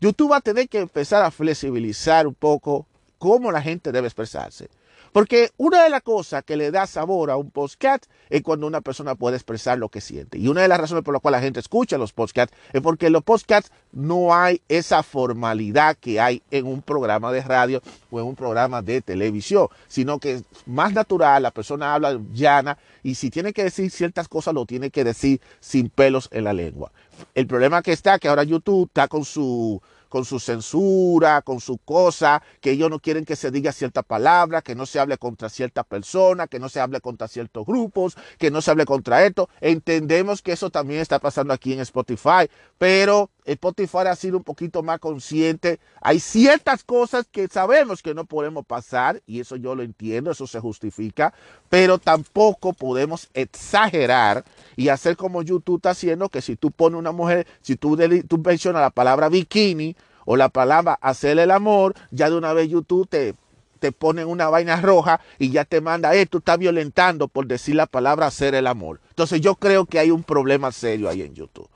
YouTube 0.00 0.32
va 0.32 0.38
a 0.38 0.40
tener 0.40 0.68
que 0.68 0.80
empezar 0.80 1.22
a 1.22 1.30
flexibilizar 1.30 2.26
un 2.26 2.34
poco 2.34 2.86
cómo 3.18 3.52
la 3.52 3.62
gente 3.62 3.92
debe 3.92 4.08
expresarse. 4.08 4.68
Porque 5.14 5.52
una 5.58 5.84
de 5.84 5.90
las 5.90 6.02
cosas 6.02 6.42
que 6.42 6.56
le 6.56 6.72
da 6.72 6.88
sabor 6.88 7.30
a 7.30 7.36
un 7.36 7.48
podcast 7.52 8.06
es 8.30 8.42
cuando 8.42 8.66
una 8.66 8.80
persona 8.80 9.14
puede 9.14 9.36
expresar 9.36 9.78
lo 9.78 9.88
que 9.88 10.00
siente. 10.00 10.38
Y 10.38 10.48
una 10.48 10.62
de 10.62 10.66
las 10.66 10.80
razones 10.80 11.04
por 11.04 11.14
las 11.14 11.22
cuales 11.22 11.38
la 11.38 11.44
gente 11.44 11.60
escucha 11.60 11.96
los 11.98 12.12
podcasts 12.12 12.52
es 12.72 12.82
porque 12.82 13.06
en 13.06 13.12
los 13.12 13.22
podcasts 13.22 13.70
no 13.92 14.34
hay 14.34 14.60
esa 14.68 15.04
formalidad 15.04 15.96
que 15.98 16.20
hay 16.20 16.42
en 16.50 16.66
un 16.66 16.82
programa 16.82 17.30
de 17.30 17.42
radio 17.42 17.80
o 18.10 18.18
en 18.18 18.26
un 18.26 18.34
programa 18.34 18.82
de 18.82 19.02
televisión, 19.02 19.68
sino 19.86 20.18
que 20.18 20.32
es 20.32 20.44
más 20.66 20.92
natural, 20.94 21.44
la 21.44 21.52
persona 21.52 21.94
habla 21.94 22.18
llana 22.32 22.76
y 23.04 23.14
si 23.14 23.30
tiene 23.30 23.52
que 23.52 23.62
decir 23.62 23.92
ciertas 23.92 24.26
cosas 24.26 24.52
lo 24.52 24.66
tiene 24.66 24.90
que 24.90 25.04
decir 25.04 25.40
sin 25.60 25.90
pelos 25.90 26.28
en 26.32 26.42
la 26.42 26.52
lengua. 26.52 26.90
El 27.36 27.46
problema 27.46 27.82
que 27.82 27.92
está 27.92 28.18
que 28.18 28.26
ahora 28.26 28.42
YouTube 28.42 28.88
está 28.88 29.06
con 29.06 29.24
su 29.24 29.80
con 30.14 30.24
su 30.24 30.38
censura, 30.38 31.42
con 31.42 31.58
su 31.58 31.78
cosa, 31.78 32.40
que 32.60 32.70
ellos 32.70 32.88
no 32.88 33.00
quieren 33.00 33.24
que 33.24 33.34
se 33.34 33.50
diga 33.50 33.72
cierta 33.72 34.04
palabra, 34.04 34.62
que 34.62 34.76
no 34.76 34.86
se 34.86 35.00
hable 35.00 35.18
contra 35.18 35.48
cierta 35.48 35.82
persona, 35.82 36.46
que 36.46 36.60
no 36.60 36.68
se 36.68 36.78
hable 36.78 37.00
contra 37.00 37.26
ciertos 37.26 37.66
grupos, 37.66 38.16
que 38.38 38.52
no 38.52 38.62
se 38.62 38.70
hable 38.70 38.84
contra 38.84 39.26
esto. 39.26 39.48
Entendemos 39.60 40.40
que 40.40 40.52
eso 40.52 40.70
también 40.70 41.00
está 41.00 41.18
pasando 41.18 41.52
aquí 41.52 41.72
en 41.72 41.80
Spotify, 41.80 42.48
pero 42.78 43.28
Spotify 43.44 43.98
ha 44.08 44.16
sido 44.16 44.38
un 44.38 44.42
poquito 44.42 44.82
más 44.82 44.98
consciente. 44.98 45.78
Hay 46.00 46.18
ciertas 46.18 46.82
cosas 46.82 47.26
que 47.30 47.46
sabemos 47.48 48.02
que 48.02 48.14
no 48.14 48.24
podemos 48.24 48.64
pasar, 48.64 49.22
y 49.26 49.40
eso 49.40 49.56
yo 49.56 49.74
lo 49.74 49.82
entiendo, 49.82 50.30
eso 50.30 50.46
se 50.46 50.60
justifica, 50.60 51.34
pero 51.68 51.98
tampoco 51.98 52.72
podemos 52.72 53.28
exagerar 53.34 54.44
y 54.76 54.88
hacer 54.88 55.16
como 55.16 55.42
YouTube 55.42 55.76
está 55.76 55.90
haciendo, 55.90 56.28
que 56.28 56.42
si 56.42 56.56
tú 56.56 56.70
pones 56.70 56.98
una 56.98 57.12
mujer, 57.12 57.46
si 57.60 57.76
tú, 57.76 57.98
tú 58.28 58.38
mencionas 58.38 58.82
la 58.82 58.90
palabra 58.90 59.28
bikini 59.28 59.96
o 60.24 60.36
la 60.36 60.48
palabra 60.48 60.98
hacer 61.00 61.38
el 61.38 61.50
amor, 61.50 61.94
ya 62.10 62.30
de 62.30 62.36
una 62.36 62.52
vez 62.54 62.68
YouTube 62.68 63.06
te, 63.08 63.34
te 63.78 63.92
pone 63.92 64.24
una 64.24 64.48
vaina 64.48 64.80
roja 64.80 65.20
y 65.38 65.50
ya 65.50 65.66
te 65.66 65.82
manda, 65.82 66.14
eh, 66.14 66.24
tú 66.24 66.38
estás 66.38 66.58
violentando 66.58 67.28
por 67.28 67.46
decir 67.46 67.74
la 67.74 67.86
palabra 67.86 68.26
hacer 68.26 68.54
el 68.54 68.66
amor. 68.66 69.00
Entonces 69.10 69.42
yo 69.42 69.56
creo 69.56 69.84
que 69.84 69.98
hay 69.98 70.10
un 70.10 70.22
problema 70.22 70.72
serio 70.72 71.10
ahí 71.10 71.20
en 71.20 71.34
YouTube. 71.34 71.68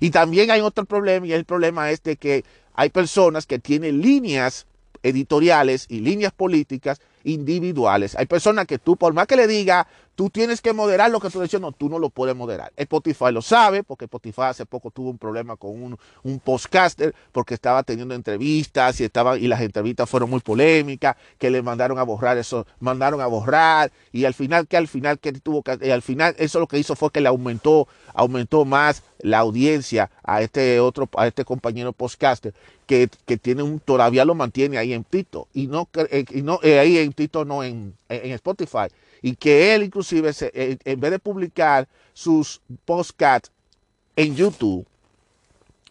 Y 0.00 0.10
también 0.10 0.50
hay 0.50 0.60
otro 0.60 0.84
problema 0.84 1.26
y 1.26 1.32
el 1.32 1.44
problema 1.44 1.90
es 1.90 2.02
de 2.02 2.16
que 2.16 2.44
hay 2.74 2.90
personas 2.90 3.46
que 3.46 3.58
tienen 3.58 4.00
líneas 4.00 4.66
editoriales 5.02 5.86
y 5.88 6.00
líneas 6.00 6.32
políticas 6.32 7.00
individuales. 7.24 8.16
Hay 8.16 8.26
personas 8.26 8.66
que 8.66 8.78
tú, 8.78 8.96
por 8.96 9.12
más 9.12 9.26
que 9.26 9.36
le 9.36 9.46
diga, 9.46 9.86
tú 10.14 10.30
tienes 10.30 10.60
que 10.60 10.72
moderar 10.72 11.10
lo 11.10 11.20
que 11.20 11.30
tú 11.30 11.40
dices, 11.40 11.60
no, 11.60 11.72
tú 11.72 11.88
no 11.88 11.98
lo 11.98 12.10
puedes 12.10 12.36
moderar. 12.36 12.72
Spotify 12.76 13.32
lo 13.32 13.42
sabe, 13.42 13.82
porque 13.82 14.04
Spotify 14.04 14.42
hace 14.42 14.66
poco 14.66 14.90
tuvo 14.90 15.10
un 15.10 15.18
problema 15.18 15.56
con 15.56 15.70
un, 15.70 15.98
un 16.22 16.38
postcaster, 16.38 17.14
porque 17.32 17.54
estaba 17.54 17.82
teniendo 17.82 18.14
entrevistas 18.14 19.00
y, 19.00 19.04
estaba, 19.04 19.36
y 19.38 19.48
las 19.48 19.60
entrevistas 19.60 20.08
fueron 20.08 20.30
muy 20.30 20.40
polémicas, 20.40 21.16
que 21.38 21.50
le 21.50 21.62
mandaron 21.62 21.98
a 21.98 22.02
borrar 22.02 22.38
eso, 22.38 22.66
mandaron 22.80 23.20
a 23.20 23.26
borrar, 23.26 23.90
y 24.12 24.24
al 24.24 24.34
final, 24.34 24.66
que 24.66 24.76
al 24.76 24.88
final, 24.88 25.18
que 25.18 25.32
tuvo 25.32 25.62
que, 25.62 25.92
al 25.92 26.02
final, 26.02 26.34
eso 26.38 26.60
lo 26.60 26.66
que 26.66 26.78
hizo 26.78 26.94
fue 26.94 27.10
que 27.10 27.20
le 27.20 27.28
aumentó, 27.28 27.88
aumentó 28.14 28.64
más 28.64 29.02
la 29.18 29.38
audiencia 29.38 30.10
a 30.22 30.42
este 30.42 30.80
otro, 30.80 31.08
a 31.16 31.26
este 31.26 31.44
compañero 31.44 31.92
postcaster, 31.92 32.54
que, 32.86 33.08
que 33.26 33.36
tiene 33.36 33.62
un, 33.62 33.80
todavía 33.80 34.24
lo 34.24 34.34
mantiene 34.34 34.78
ahí 34.78 34.92
en 34.92 35.04
Tito, 35.04 35.48
y 35.52 35.66
no, 35.66 35.88
eh, 36.10 36.24
y 36.30 36.42
no 36.42 36.60
eh, 36.62 36.78
ahí 36.78 36.98
en 36.98 37.12
Tito, 37.12 37.44
no 37.44 37.64
en, 37.64 37.94
en 38.08 38.32
Spotify 38.32 38.88
y 39.24 39.36
que 39.36 39.74
él 39.74 39.84
inclusive 40.12 40.50
eh, 40.54 40.76
en 40.84 41.00
vez 41.00 41.10
de 41.10 41.18
publicar 41.18 41.88
sus 42.12 42.60
podcasts 42.84 43.50
en 44.16 44.36
YouTube, 44.36 44.86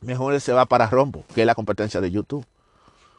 mejor 0.02 0.39
se 0.39 0.54
va 0.54 0.65
para 0.65 0.88
Rombo, 0.88 1.26
que 1.34 1.41
es 1.41 1.47
la 1.47 1.56
competencia 1.56 1.99
de 2.02 2.12
YouTube. 2.12 2.45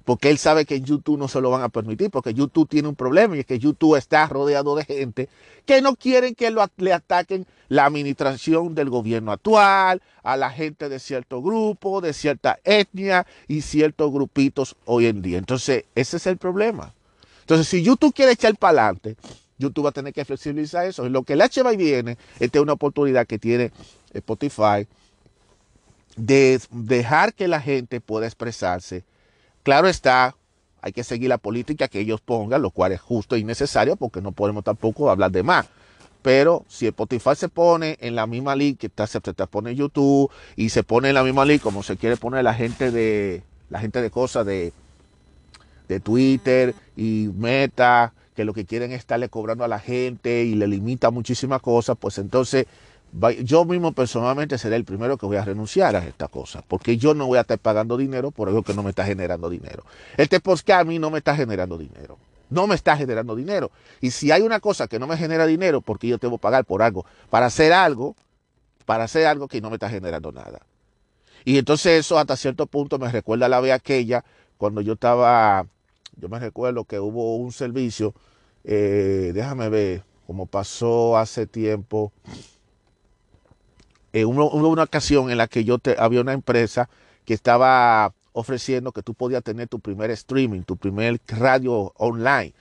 Porque 0.04 0.28
él 0.28 0.36
sabe 0.36 0.66
que 0.66 0.76
en 0.76 0.84
YouTube 0.84 1.18
no 1.18 1.28
se 1.28 1.40
lo 1.40 1.48
van 1.48 1.62
a 1.62 1.70
permitir, 1.70 2.10
porque 2.10 2.34
YouTube 2.34 2.68
tiene 2.68 2.88
un 2.88 2.94
problema 2.94 3.36
y 3.36 3.40
es 3.40 3.46
que 3.46 3.58
YouTube 3.58 3.96
está 3.96 4.26
rodeado 4.26 4.76
de 4.76 4.84
gente 4.84 5.30
que 5.64 5.80
no 5.80 5.96
quieren 5.96 6.34
que 6.34 6.54
le 6.76 6.92
ataquen 6.92 7.46
la 7.68 7.86
administración 7.86 8.74
del 8.74 8.90
gobierno 8.90 9.32
actual, 9.32 10.02
a 10.22 10.36
la 10.36 10.50
gente 10.50 10.90
de 10.90 10.98
cierto 10.98 11.40
grupo, 11.40 12.02
de 12.02 12.12
cierta 12.12 12.58
etnia 12.64 13.26
y 13.48 13.62
ciertos 13.62 14.12
grupitos 14.12 14.76
hoy 14.84 15.06
en 15.06 15.22
día. 15.22 15.38
Entonces, 15.38 15.86
ese 15.94 16.18
es 16.18 16.26
el 16.26 16.36
problema. 16.36 16.92
Entonces, 17.40 17.66
si 17.66 17.82
YouTube 17.82 18.12
quiere 18.12 18.32
echar 18.32 18.56
para 18.56 18.88
adelante, 18.88 19.16
YouTube 19.64 19.84
va 19.84 19.90
a 19.90 19.92
tener 19.92 20.12
que 20.12 20.24
flexibilizar 20.24 20.86
eso. 20.86 21.08
Lo 21.08 21.22
que 21.22 21.32
el 21.32 21.40
HBA 21.40 21.72
viene, 21.76 22.16
esta 22.38 22.58
es 22.58 22.62
una 22.62 22.74
oportunidad 22.74 23.26
que 23.26 23.38
tiene 23.38 23.72
Spotify 24.12 24.86
de 26.16 26.60
dejar 26.70 27.34
que 27.34 27.48
la 27.48 27.60
gente 27.60 28.00
pueda 28.00 28.26
expresarse. 28.26 29.04
Claro 29.62 29.88
está, 29.88 30.36
hay 30.80 30.92
que 30.92 31.04
seguir 31.04 31.28
la 31.28 31.38
política 31.38 31.88
que 31.88 32.00
ellos 32.00 32.20
pongan, 32.20 32.62
lo 32.62 32.70
cual 32.70 32.92
es 32.92 33.00
justo 33.00 33.36
y 33.36 33.44
necesario 33.44 33.96
porque 33.96 34.20
no 34.20 34.32
podemos 34.32 34.64
tampoco 34.64 35.10
hablar 35.10 35.30
de 35.30 35.42
más. 35.42 35.66
Pero 36.22 36.64
si 36.68 36.86
Spotify 36.86 37.34
se 37.36 37.48
pone 37.48 37.98
en 38.00 38.14
la 38.14 38.26
misma 38.26 38.56
ley 38.56 38.74
que 38.74 38.86
está, 38.86 39.06
se, 39.06 39.20
se 39.22 39.46
pone 39.46 39.74
YouTube 39.74 40.30
y 40.56 40.70
se 40.70 40.82
pone 40.82 41.08
en 41.08 41.14
la 41.14 41.24
misma 41.24 41.44
ley 41.44 41.58
como 41.58 41.82
se 41.82 41.96
quiere 41.96 42.16
poner 42.16 42.44
la 42.44 42.54
gente 42.54 42.90
de 42.90 43.42
la 43.68 43.80
gente 43.80 44.00
de 44.00 44.10
cosas 44.10 44.46
de, 44.46 44.72
de 45.88 46.00
Twitter 46.00 46.74
y 46.96 47.28
Meta 47.34 48.12
que 48.34 48.44
lo 48.44 48.52
que 48.52 48.64
quieren 48.64 48.92
es 48.92 48.98
estarle 48.98 49.28
cobrando 49.28 49.64
a 49.64 49.68
la 49.68 49.78
gente 49.78 50.44
y 50.44 50.54
le 50.54 50.66
limita 50.66 51.10
muchísimas 51.10 51.60
cosas, 51.60 51.96
pues 51.98 52.18
entonces 52.18 52.66
yo 53.44 53.64
mismo 53.64 53.92
personalmente 53.92 54.58
seré 54.58 54.76
el 54.76 54.84
primero 54.84 55.16
que 55.16 55.26
voy 55.26 55.36
a 55.36 55.44
renunciar 55.44 55.94
a 55.94 56.04
esta 56.04 56.26
cosa, 56.28 56.64
porque 56.66 56.96
yo 56.96 57.14
no 57.14 57.26
voy 57.26 57.38
a 57.38 57.42
estar 57.42 57.58
pagando 57.58 57.96
dinero 57.96 58.32
por 58.32 58.48
algo 58.48 58.62
que 58.62 58.74
no 58.74 58.82
me 58.82 58.90
está 58.90 59.04
generando 59.04 59.48
dinero. 59.48 59.84
Este 60.16 60.40
podcast 60.40 60.80
a 60.80 60.84
mí 60.84 60.98
no 60.98 61.10
me 61.10 61.18
está 61.18 61.36
generando 61.36 61.78
dinero. 61.78 62.18
No 62.50 62.66
me 62.66 62.74
está 62.74 62.96
generando 62.96 63.34
dinero. 63.36 63.70
Y 64.00 64.10
si 64.10 64.30
hay 64.30 64.42
una 64.42 64.60
cosa 64.60 64.86
que 64.86 64.98
no 64.98 65.06
me 65.06 65.16
genera 65.16 65.46
dinero, 65.46 65.80
porque 65.80 66.08
yo 66.08 66.18
tengo 66.18 66.38
que 66.38 66.42
pagar 66.42 66.64
por 66.64 66.82
algo, 66.82 67.06
para 67.30 67.46
hacer 67.46 67.72
algo, 67.72 68.16
para 68.84 69.04
hacer 69.04 69.26
algo 69.26 69.48
que 69.48 69.60
no 69.60 69.70
me 69.70 69.76
está 69.76 69.88
generando 69.88 70.30
nada. 70.30 70.60
Y 71.44 71.58
entonces 71.58 72.00
eso 72.00 72.18
hasta 72.18 72.36
cierto 72.36 72.66
punto 72.66 72.98
me 72.98 73.10
recuerda 73.10 73.46
a 73.46 73.48
la 73.48 73.60
vez 73.60 73.72
aquella, 73.72 74.24
cuando 74.56 74.80
yo 74.80 74.94
estaba, 74.94 75.66
yo 76.16 76.28
me 76.28 76.38
recuerdo 76.38 76.84
que 76.84 76.98
hubo 77.00 77.36
un 77.36 77.52
servicio, 77.52 78.14
eh, 78.64 79.32
déjame 79.34 79.68
ver, 79.68 80.04
como 80.26 80.46
pasó 80.46 81.16
hace 81.16 81.46
tiempo, 81.46 82.12
eh, 84.12 84.24
hubo, 84.24 84.50
una 84.50 84.84
ocasión 84.84 85.30
en 85.30 85.38
la 85.38 85.48
que 85.48 85.64
yo 85.64 85.78
te, 85.78 85.96
había 85.98 86.20
una 86.20 86.32
empresa 86.32 86.88
que 87.24 87.34
estaba 87.34 88.14
ofreciendo 88.32 88.92
que 88.92 89.02
tú 89.02 89.14
podías 89.14 89.42
tener 89.42 89.68
tu 89.68 89.80
primer 89.80 90.10
streaming, 90.10 90.62
tu 90.62 90.76
primer 90.76 91.20
radio 91.26 91.92
online. 91.96 92.54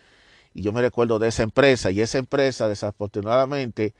Y 0.53 0.61
yo 0.61 0.71
me 0.71 0.81
recuerdo 0.81 1.19
de 1.19 1.27
esa 1.27 1.43
empresa, 1.43 1.91
y 1.91 2.01
esa 2.01 2.17
empresa 2.17 2.67
desafortunadamente, 2.67 3.93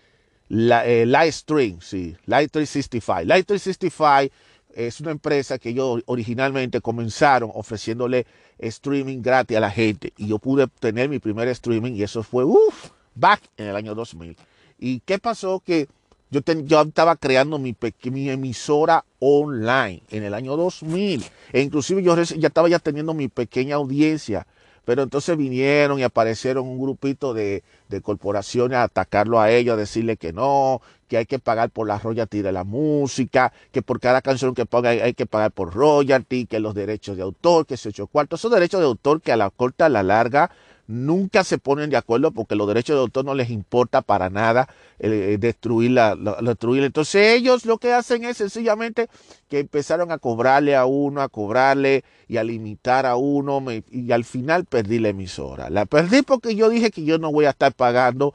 la, 0.50 0.86
eh, 0.86 1.06
Lightstream, 1.06 1.80
sí, 1.82 2.16
Light 2.26 2.52
365. 2.52 3.22
Light 3.26 3.48
365 3.48 4.34
es 4.76 5.00
una 5.00 5.12
empresa 5.12 5.58
que 5.58 5.70
ellos 5.70 6.02
originalmente 6.06 6.82
comenzaron 6.82 7.52
ofreciéndole 7.54 8.26
streaming 8.60 9.22
gratis 9.22 9.58
a 9.58 9.60
la 9.60 9.72
gente 9.72 10.14
y 10.18 10.28
yo 10.28 10.40
pude 10.40 10.68
tener 10.80 11.10
mi 11.10 11.20
primer 11.20 11.48
streaming 11.50 11.94
y 11.94 12.04
eso 12.04 12.24
fue, 12.24 12.44
uff, 12.44 12.90
back 13.16 13.42
en 13.58 13.68
el 13.68 13.76
año 13.76 13.96
2000. 13.96 14.36
¿Y 14.80 15.00
qué 15.02 15.20
pasó? 15.20 15.62
Que 15.66 15.88
yo, 16.30 16.42
yo 16.66 16.82
estaba 16.82 17.16
creando 17.16 17.60
mi, 17.60 17.76
mi, 18.12 18.30
emisora 18.30 19.06
online 19.20 20.02
en 20.10 20.24
el 20.24 20.34
año 20.34 20.58
2000 20.58 21.24
e 21.52 21.62
inclusive 21.62 22.02
yo 22.02 22.16
ya 22.16 22.48
estaba 22.48 22.68
ya 22.68 22.80
teniendo 22.80 23.14
mi 23.14 23.28
pequeña 23.28 23.76
audiencia 23.76 24.48
pero 24.86 25.04
entonces 25.04 25.38
vinieron 25.38 26.00
y 26.00 26.04
aparecieron 26.04 26.68
un 26.68 26.80
grupito 26.80 27.34
de, 27.34 27.64
corporaciones 28.02 28.78
a 28.78 28.84
atacarlo 28.84 29.40
a 29.40 29.52
ellos, 29.52 29.74
a 29.74 29.78
decirle 29.78 30.18
que 30.18 30.34
no, 30.34 30.82
que 31.08 31.18
hay 31.18 31.26
que 31.26 31.40
pagar 31.40 31.70
por 31.70 31.88
la 31.88 32.00
royalty 32.00 32.42
de 32.42 32.52
la 32.52 32.64
música, 32.64 33.54
que 33.72 33.82
por 33.82 34.00
cada 34.00 34.22
canción 34.22 34.56
que 34.56 34.66
ponga 34.66 34.90
hay, 34.90 35.14
que 35.14 35.26
pagar 35.26 35.52
por 35.52 35.74
royalty, 35.74 36.46
que 36.46 36.60
los 36.60 36.74
derechos 36.74 37.18
de 37.18 37.24
autor, 37.24 37.66
que 37.66 37.78
se 37.78 37.90
ocho 37.90 38.08
cuartos. 38.08 38.42
Esos 38.42 38.52
derechos 38.52 38.80
de 38.80 38.88
autor 38.88 39.22
que 39.22 39.32
a 39.32 39.38
la 39.38 39.50
corta, 39.52 39.86
a 39.86 39.90
la 39.90 40.04
larga, 40.04 40.50
nunca 40.88 41.44
se 41.44 41.58
ponen 41.58 41.90
de 41.90 41.98
acuerdo 41.98 42.32
porque 42.32 42.56
los 42.56 42.68
derechos 42.68 42.96
de 42.96 43.02
autor 43.02 43.26
no 43.26 43.34
les 43.36 43.50
importa 43.50 44.02
para 44.02 44.30
nada 44.30 44.68
eh, 45.00 45.38
destruir 45.40 45.92
la, 45.92 46.16
destruir. 46.16 46.84
Entonces 46.84 47.34
ellos 47.34 47.66
lo 47.66 47.78
que 47.78 47.94
hacen 47.94 48.24
es 48.24 48.38
sencillamente 48.38 49.08
que 49.50 49.60
empezaron 49.60 50.12
a 50.12 50.18
cobrarle 50.18 50.76
a 50.76 50.86
uno, 50.86 51.22
a 51.22 51.30
cobrarle 51.30 52.04
y 52.28 52.38
a 52.38 52.44
limitar 52.44 53.06
a 53.06 53.16
uno 53.16 53.64
y 53.92 54.12
al 54.12 54.24
final 54.24 54.66
perdí 54.66 55.00
la 55.00 55.10
emisora. 55.10 55.70
La 55.70 55.86
perdí 55.86 56.22
porque 56.22 56.56
yo 56.56 56.70
dije 56.70 56.92
que 56.92 57.04
yo 57.04 57.18
no 57.18 57.32
voy 57.32 57.46
a 57.46 57.52
estar 57.52 57.74
pagando 57.74 58.34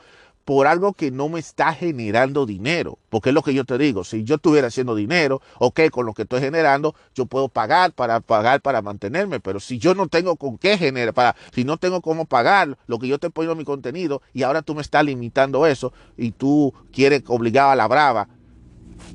por 0.48 0.66
algo 0.66 0.94
que 0.94 1.10
no 1.10 1.28
me 1.28 1.40
está 1.40 1.74
generando 1.74 2.46
dinero. 2.46 2.96
Porque 3.10 3.28
es 3.28 3.34
lo 3.34 3.42
que 3.42 3.52
yo 3.52 3.66
te 3.66 3.76
digo, 3.76 4.02
si 4.02 4.24
yo 4.24 4.36
estuviera 4.36 4.68
haciendo 4.68 4.94
dinero, 4.94 5.42
ok, 5.58 5.90
con 5.90 6.06
lo 6.06 6.14
que 6.14 6.22
estoy 6.22 6.40
generando, 6.40 6.94
yo 7.14 7.26
puedo 7.26 7.50
pagar 7.50 7.92
para 7.92 8.20
pagar 8.20 8.62
para 8.62 8.80
mantenerme, 8.80 9.40
pero 9.40 9.60
si 9.60 9.78
yo 9.78 9.94
no 9.94 10.08
tengo 10.08 10.36
con 10.36 10.56
qué 10.56 10.78
generar, 10.78 11.12
para, 11.12 11.36
si 11.52 11.64
no 11.64 11.76
tengo 11.76 12.00
cómo 12.00 12.24
pagar 12.24 12.78
lo 12.86 12.98
que 12.98 13.08
yo 13.08 13.18
te 13.18 13.28
pongo 13.28 13.52
en 13.52 13.58
mi 13.58 13.66
contenido 13.66 14.22
y 14.32 14.42
ahora 14.42 14.62
tú 14.62 14.74
me 14.74 14.80
estás 14.80 15.04
limitando 15.04 15.66
eso 15.66 15.92
y 16.16 16.30
tú 16.30 16.72
quieres 16.92 17.24
obligar 17.26 17.68
a 17.68 17.76
la 17.76 17.86
brava 17.86 18.28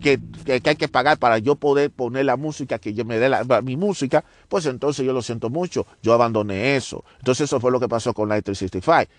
que, 0.02 0.20
que, 0.46 0.62
hay 0.64 0.76
que 0.76 0.88
pagar 0.88 1.18
para 1.18 1.38
yo 1.38 1.56
poder 1.56 1.92
poner 1.92 2.26
la 2.26 2.38
música 2.38 2.80
que 2.80 2.94
yo 2.94 3.06
me 3.06 3.20
dé 3.20 3.30
la, 3.30 3.44
mi 3.64 3.78
música, 3.78 4.24
pues 4.50 4.66
entonces 4.66 5.06
yo 5.06 5.14
lo 5.14 5.22
siento 5.22 5.50
mucho, 5.50 5.86
yo 6.02 6.14
abandoné 6.14 6.76
eso. 6.76 7.04
Entonces 7.20 7.46
eso 7.46 7.60
fue 7.60 7.72
lo 7.72 7.80
que 7.80 7.88
pasó 7.88 8.14
con 8.14 8.30
Light 8.30 8.46
365 8.46 9.12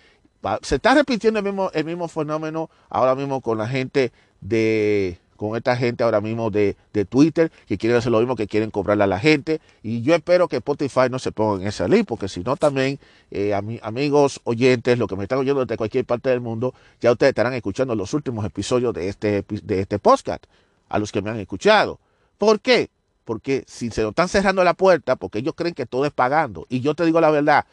se 0.61 0.75
está 0.75 0.93
repitiendo 0.93 1.39
el 1.39 1.45
mismo, 1.45 1.71
el 1.73 1.85
mismo 1.85 2.07
fenómeno 2.07 2.69
ahora 2.89 3.15
mismo 3.15 3.41
con 3.41 3.57
la 3.57 3.67
gente 3.67 4.11
de, 4.41 5.19
con 5.35 5.55
esta 5.55 5.75
gente 5.75 6.03
ahora 6.03 6.21
mismo 6.21 6.49
de, 6.49 6.75
Twitter 7.09 7.51
que 7.67 7.77
quieren 7.77 7.97
hacer 7.97 8.11
lo 8.11 8.19
mismo 8.19 8.35
que 8.35 8.47
quieren 8.47 8.71
cobrarle 8.71 9.03
a 9.03 9.07
la 9.07 9.19
gente. 9.19 9.59
Y 9.83 10.01
yo 10.01 10.15
espero 10.15 10.47
que 10.47 10.57
Spotify 10.57 11.09
no 11.09 11.19
se 11.19 11.31
ponga 11.31 11.61
en 11.61 11.67
esa 11.67 11.87
ley, 11.87 12.03
porque 12.03 12.27
si 12.27 12.41
no 12.41 12.55
también, 12.55 12.99
eh, 13.31 13.53
amigos 13.53 14.39
oyentes, 14.43 14.97
los 14.97 15.07
que 15.07 15.15
me 15.15 15.23
están 15.23 15.39
oyendo 15.39 15.65
desde 15.65 15.77
cualquier 15.77 16.05
parte 16.05 16.29
del 16.29 16.41
mundo, 16.41 16.73
ya 17.01 17.11
ustedes 17.11 17.31
estarán 17.31 17.53
escuchando 17.53 17.95
los 17.95 18.13
últimos 18.13 18.45
episodios 18.45 18.93
de 18.93 19.09
este, 19.09 19.43
de 19.47 19.81
este 19.81 19.99
podcast, 19.99 20.45
a 20.89 20.99
los 20.99 21.11
que 21.11 21.21
me 21.21 21.29
han 21.29 21.39
escuchado. 21.39 21.99
¿Por 22.37 22.59
qué? 22.59 22.89
Porque 23.25 23.63
si 23.67 23.89
se 23.89 24.03
lo 24.03 24.09
están 24.09 24.29
cerrando 24.29 24.63
la 24.63 24.73
puerta, 24.73 25.15
porque 25.15 25.39
ellos 25.39 25.55
creen 25.55 25.73
que 25.73 25.85
todo 25.85 26.05
es 26.05 26.11
pagando. 26.11 26.65
Y 26.69 26.81
yo 26.81 26.93
te 26.93 27.05
digo 27.05 27.19
la 27.19 27.31
verdad, 27.31 27.65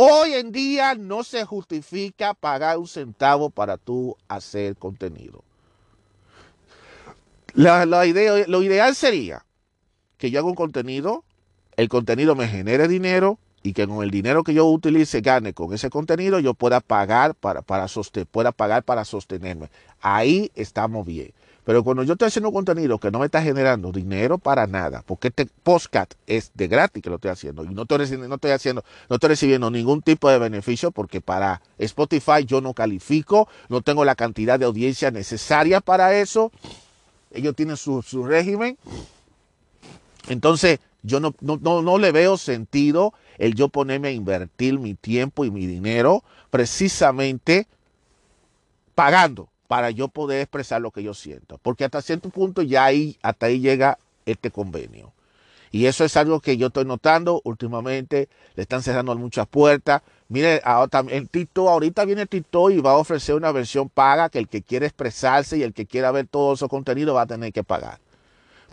Hoy 0.00 0.34
en 0.34 0.52
día 0.52 0.94
no 0.94 1.24
se 1.24 1.44
justifica 1.44 2.32
pagar 2.32 2.78
un 2.78 2.86
centavo 2.86 3.50
para 3.50 3.76
tú 3.76 4.16
hacer 4.28 4.76
contenido. 4.76 5.42
La, 7.52 8.06
idea, 8.06 8.44
lo 8.46 8.62
ideal 8.62 8.94
sería 8.94 9.44
que 10.16 10.30
yo 10.30 10.38
haga 10.38 10.46
un 10.46 10.54
contenido, 10.54 11.24
el 11.76 11.88
contenido 11.88 12.36
me 12.36 12.46
genere 12.46 12.86
dinero 12.86 13.40
y 13.64 13.72
que 13.72 13.88
con 13.88 14.04
el 14.04 14.12
dinero 14.12 14.44
que 14.44 14.54
yo 14.54 14.66
utilice, 14.66 15.20
gane 15.20 15.52
con 15.52 15.74
ese 15.74 15.90
contenido, 15.90 16.38
yo 16.38 16.54
pueda 16.54 16.78
pagar 16.78 17.34
para, 17.34 17.62
para, 17.62 17.88
pueda 18.30 18.52
pagar 18.52 18.84
para 18.84 19.04
sostenerme. 19.04 19.68
Ahí 20.00 20.52
estamos 20.54 21.04
bien. 21.06 21.32
Pero 21.68 21.84
cuando 21.84 22.02
yo 22.02 22.14
estoy 22.14 22.28
haciendo 22.28 22.50
contenido 22.50 22.98
que 22.98 23.10
no 23.10 23.18
me 23.18 23.26
está 23.26 23.42
generando 23.42 23.92
dinero 23.92 24.38
para 24.38 24.66
nada, 24.66 25.02
porque 25.04 25.28
este 25.28 25.44
podcast 25.44 26.14
es 26.26 26.50
de 26.54 26.66
gratis 26.66 27.02
que 27.02 27.10
lo 27.10 27.16
estoy 27.16 27.30
haciendo 27.30 27.62
y 27.62 27.68
no 27.74 27.82
estoy, 27.82 27.98
no 27.98 28.36
estoy 28.36 28.72
no 28.72 29.14
estoy 29.16 29.28
recibiendo 29.28 29.70
ningún 29.70 30.00
tipo 30.00 30.30
de 30.30 30.38
beneficio 30.38 30.92
porque 30.92 31.20
para 31.20 31.60
Spotify 31.76 32.46
yo 32.46 32.62
no 32.62 32.72
califico, 32.72 33.50
no 33.68 33.82
tengo 33.82 34.06
la 34.06 34.14
cantidad 34.14 34.58
de 34.58 34.64
audiencia 34.64 35.10
necesaria 35.10 35.82
para 35.82 36.18
eso. 36.18 36.52
Ellos 37.32 37.54
tienen 37.54 37.76
su, 37.76 38.00
régimen. 38.24 38.78
Entonces, 40.30 40.80
yo 41.02 41.20
no, 41.20 41.34
no, 41.42 41.58
no 41.58 41.98
le 41.98 42.12
veo 42.12 42.38
sentido 42.38 43.12
el 43.36 43.54
yo 43.54 43.68
ponerme 43.68 44.08
a 44.08 44.12
invertir 44.12 44.78
mi 44.78 44.94
tiempo 44.94 45.44
y 45.44 45.50
mi 45.50 45.66
dinero 45.66 46.24
precisamente 46.48 47.66
pagando 48.94 49.50
para 49.68 49.90
yo 49.90 50.08
poder 50.08 50.40
expresar 50.40 50.80
lo 50.80 50.90
que 50.90 51.02
yo 51.02 51.14
siento. 51.14 51.58
Porque 51.62 51.84
hasta 51.84 52.02
cierto 52.02 52.30
punto 52.30 52.62
ya 52.62 52.84
ahí, 52.84 53.16
hasta 53.22 53.46
ahí 53.46 53.60
llega 53.60 53.98
este 54.26 54.50
convenio. 54.50 55.12
Y 55.70 55.84
eso 55.84 56.04
es 56.04 56.16
algo 56.16 56.40
que 56.40 56.56
yo 56.56 56.68
estoy 56.68 56.86
notando 56.86 57.42
últimamente. 57.44 58.28
Le 58.56 58.62
están 58.62 58.82
cerrando 58.82 59.14
muchas 59.16 59.46
puertas. 59.46 60.02
Mire, 60.28 60.62
el 61.10 61.28
Tito, 61.28 61.68
ahorita 61.68 62.04
viene 62.06 62.26
Tito 62.26 62.70
y 62.70 62.80
va 62.80 62.92
a 62.92 62.96
ofrecer 62.96 63.34
una 63.34 63.52
versión 63.52 63.88
paga 63.88 64.30
que 64.30 64.38
el 64.38 64.48
que 64.48 64.62
quiere 64.62 64.86
expresarse 64.86 65.58
y 65.58 65.62
el 65.62 65.74
que 65.74 65.86
quiera 65.86 66.10
ver 66.10 66.26
todo 66.26 66.56
su 66.56 66.68
contenido 66.68 67.14
va 67.14 67.22
a 67.22 67.26
tener 67.26 67.52
que 67.52 67.64
pagar. 67.64 67.98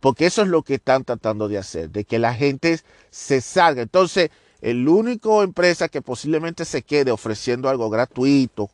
Porque 0.01 0.25
eso 0.25 0.41
es 0.41 0.47
lo 0.47 0.63
que 0.63 0.75
están 0.75 1.03
tratando 1.03 1.47
de 1.47 1.57
hacer, 1.57 1.89
de 1.89 2.05
que 2.05 2.19
la 2.19 2.33
gente 2.33 2.79
se 3.09 3.41
salga. 3.41 3.81
Entonces, 3.81 4.29
el 4.61 4.87
único 4.87 5.43
empresa 5.43 5.89
que 5.89 6.01
posiblemente 6.01 6.63
se 6.63 6.81
quede 6.81 7.11
ofreciendo 7.11 7.69
algo 7.69 7.89
gratuito, 7.89 8.69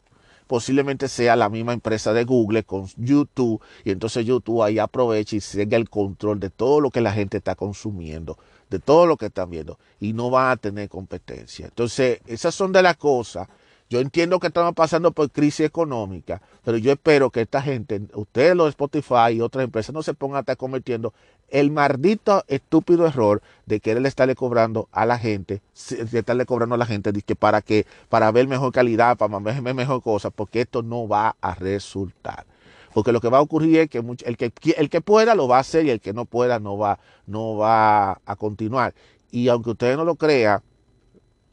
posiblemente 0.52 1.08
sea 1.08 1.38
la 1.38 1.48
misma 1.48 1.72
empresa 1.72 2.12
de 2.12 2.26
Google 2.26 2.66
con 2.66 2.86
YouTube 2.98 3.62
y 3.86 3.92
entonces 3.92 4.26
YouTube 4.26 4.64
ahí 4.64 4.80
aprovecha 4.80 5.38
y 5.38 5.40
sigue 5.40 5.78
el 5.78 5.90
control 5.90 6.42
de 6.42 6.50
todo 6.50 6.82
lo 6.82 6.90
que 6.90 7.00
la 7.00 7.14
gente 7.14 7.38
está 7.38 7.56
consumiendo, 7.56 8.38
de 8.70 8.80
todo 8.80 9.06
lo 9.06 9.16
que 9.16 9.28
están 9.28 9.50
viendo 9.50 9.80
y 10.02 10.12
no 10.12 10.30
va 10.30 10.52
a 10.52 10.58
tener 10.58 10.90
competencia. 10.90 11.68
Entonces, 11.68 12.20
esas 12.28 12.54
son 12.54 12.74
de 12.74 12.84
las 12.84 12.98
cosas 12.98 13.48
yo 13.92 14.00
entiendo 14.00 14.40
que 14.40 14.48
estamos 14.48 14.74
pasando 14.74 15.12
por 15.12 15.30
crisis 15.32 15.66
económica, 15.66 16.42
pero 16.64 16.78
yo 16.78 16.94
espero 16.94 17.30
que 17.30 17.42
esta 17.42 17.62
gente, 17.62 18.00
ustedes 18.14 18.56
los 18.56 18.68
de 18.68 18.70
Spotify 18.70 19.34
y 19.34 19.42
otras 19.42 19.66
empresas, 19.66 19.94
no 19.94 20.02
se 20.02 20.14
pongan 20.14 20.38
a 20.38 20.40
estar 20.40 20.56
cometiendo 20.56 21.14
el 21.50 21.72
maldito 21.72 22.46
estúpido 22.48 23.06
error 23.06 23.42
de 23.66 23.82
querer 23.82 24.06
estarle 24.06 24.34
cobrando 24.34 24.88
a 24.94 25.06
la 25.06 25.20
gente, 25.20 25.62
de 25.90 26.20
estarle 26.20 26.46
cobrando 26.46 26.76
a 26.76 26.78
la 26.78 26.86
gente 26.86 27.12
que 27.12 27.36
para 27.36 27.62
que 27.62 27.86
para 28.08 28.32
ver 28.32 28.48
mejor 28.48 28.72
calidad, 28.72 29.18
para 29.18 29.38
ver 29.40 29.76
mejor 29.76 30.02
cosas, 30.02 30.32
porque 30.34 30.62
esto 30.62 30.84
no 30.84 31.10
va 31.10 31.36
a 31.42 31.54
resultar. 31.56 32.46
Porque 32.94 33.12
lo 33.12 33.20
que 33.20 33.28
va 33.28 33.40
a 33.40 33.42
ocurrir 33.42 33.78
es 33.78 33.90
que 33.90 33.98
el 33.98 34.38
que, 34.38 34.54
el 34.78 34.90
que 34.90 35.02
pueda 35.02 35.36
lo 35.36 35.50
va 35.50 35.58
a 35.58 35.62
hacer 35.62 35.86
y 35.86 35.90
el 35.90 36.00
que 36.00 36.14
no 36.14 36.24
pueda 36.24 36.60
no 36.60 36.78
va, 36.78 36.98
no 37.28 37.58
va 37.58 38.22
a 38.26 38.36
continuar. 38.38 38.94
Y 39.32 39.50
aunque 39.50 39.72
ustedes 39.72 39.98
no 39.98 40.06
lo 40.06 40.16
crean, 40.16 40.62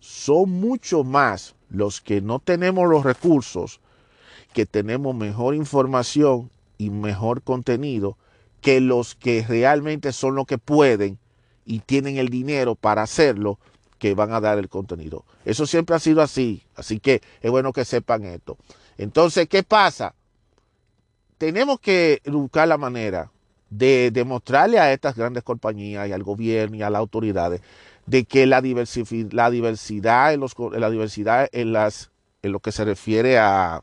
son 0.00 0.50
mucho 0.50 1.04
más 1.04 1.54
los 1.68 2.00
que 2.00 2.20
no 2.20 2.38
tenemos 2.38 2.88
los 2.88 3.04
recursos, 3.04 3.80
que 4.52 4.66
tenemos 4.66 5.14
mejor 5.14 5.54
información 5.54 6.50
y 6.78 6.90
mejor 6.90 7.42
contenido 7.42 8.16
que 8.60 8.80
los 8.80 9.14
que 9.14 9.44
realmente 9.46 10.12
son 10.12 10.34
los 10.34 10.46
que 10.46 10.58
pueden 10.58 11.18
y 11.64 11.80
tienen 11.80 12.16
el 12.16 12.28
dinero 12.28 12.74
para 12.74 13.02
hacerlo, 13.02 13.58
que 13.98 14.14
van 14.14 14.32
a 14.32 14.40
dar 14.40 14.58
el 14.58 14.68
contenido. 14.68 15.24
Eso 15.44 15.66
siempre 15.66 15.96
ha 15.96 15.98
sido 15.98 16.22
así, 16.22 16.62
así 16.76 17.00
que 17.00 17.20
es 17.40 17.50
bueno 17.50 17.72
que 17.72 17.84
sepan 17.84 18.24
esto. 18.24 18.56
Entonces, 18.96 19.48
¿qué 19.48 19.62
pasa? 19.62 20.14
tenemos 21.38 21.78
que 21.80 22.20
buscar 22.26 22.68
la 22.68 22.76
manera 22.76 23.30
de 23.70 24.10
demostrarle 24.10 24.78
a 24.78 24.92
estas 24.92 25.14
grandes 25.14 25.44
compañías 25.44 26.08
y 26.08 26.12
al 26.12 26.22
gobierno 26.22 26.76
y 26.76 26.82
a 26.82 26.90
las 26.90 26.98
autoridades 26.98 27.62
de 28.08 28.24
que 28.24 28.46
la, 28.46 28.62
la 28.62 29.50
diversidad 29.50 30.32
en 30.32 30.40
los, 30.40 30.54
la 30.72 30.88
diversidad 30.90 31.48
en 31.52 31.72
las 31.72 32.10
en 32.42 32.52
lo 32.52 32.60
que 32.60 32.72
se 32.72 32.84
refiere 32.84 33.38
a, 33.38 33.82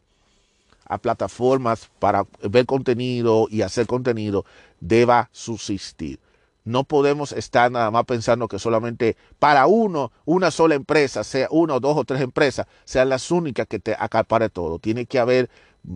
a 0.86 0.98
plataformas 0.98 1.90
para 2.00 2.26
ver 2.42 2.66
contenido 2.66 3.48
y 3.52 3.62
hacer 3.62 3.86
contenido 3.86 4.46
deba 4.80 5.30
subsistir. 5.32 6.20
No 6.64 6.86
podemos 6.86 7.34
estar 7.34 7.72
nada 7.72 7.92
más 7.92 8.06
pensando 8.06 8.48
que 8.48 8.58
solamente 8.58 9.16
para 9.38 9.68
uno, 9.68 10.12
una 10.26 10.50
sola 10.50 10.74
empresa, 10.74 11.24
sea 11.24 11.48
una 11.52 11.76
o 11.76 11.80
dos 11.80 11.96
o 11.96 12.06
tres 12.06 12.22
empresas, 12.22 12.66
sean 12.86 13.10
las 13.10 13.30
únicas 13.30 13.68
que 13.68 13.78
te 13.78 13.96
acapare 14.00 14.50
todo. 14.50 14.80
Tiene 14.80 15.06
que 15.06 15.20
haber 15.20 15.50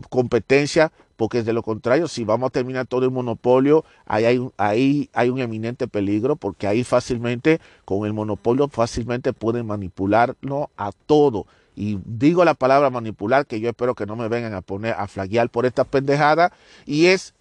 competencia, 0.09 0.91
porque 1.15 1.43
de 1.43 1.53
lo 1.53 1.63
contrario, 1.63 2.07
si 2.07 2.23
vamos 2.23 2.47
a 2.47 2.51
terminar 2.51 2.87
todo 2.87 3.05
el 3.05 3.11
monopolio, 3.11 3.83
ahí 4.05 4.25
hay, 4.25 4.37
un, 4.37 4.53
ahí 4.57 5.09
hay 5.13 5.29
un 5.29 5.39
eminente 5.39 5.87
peligro, 5.87 6.35
porque 6.35 6.67
ahí 6.67 6.83
fácilmente, 6.83 7.59
con 7.85 8.05
el 8.05 8.13
monopolio, 8.13 8.67
fácilmente 8.69 9.33
pueden 9.33 9.65
manipularlo 9.65 10.69
a 10.77 10.91
todo. 11.05 11.45
Y 11.75 11.99
digo 12.05 12.43
la 12.45 12.53
palabra 12.53 12.89
manipular, 12.89 13.45
que 13.45 13.59
yo 13.59 13.69
espero 13.69 13.95
que 13.95 14.05
no 14.05 14.15
me 14.15 14.27
vengan 14.27 14.53
a 14.53 14.61
poner 14.61 14.95
a 14.97 15.07
flaguear 15.07 15.49
por 15.49 15.65
esta 15.65 15.83
pendejada, 15.83 16.51
y 16.85 17.07
es 17.07 17.33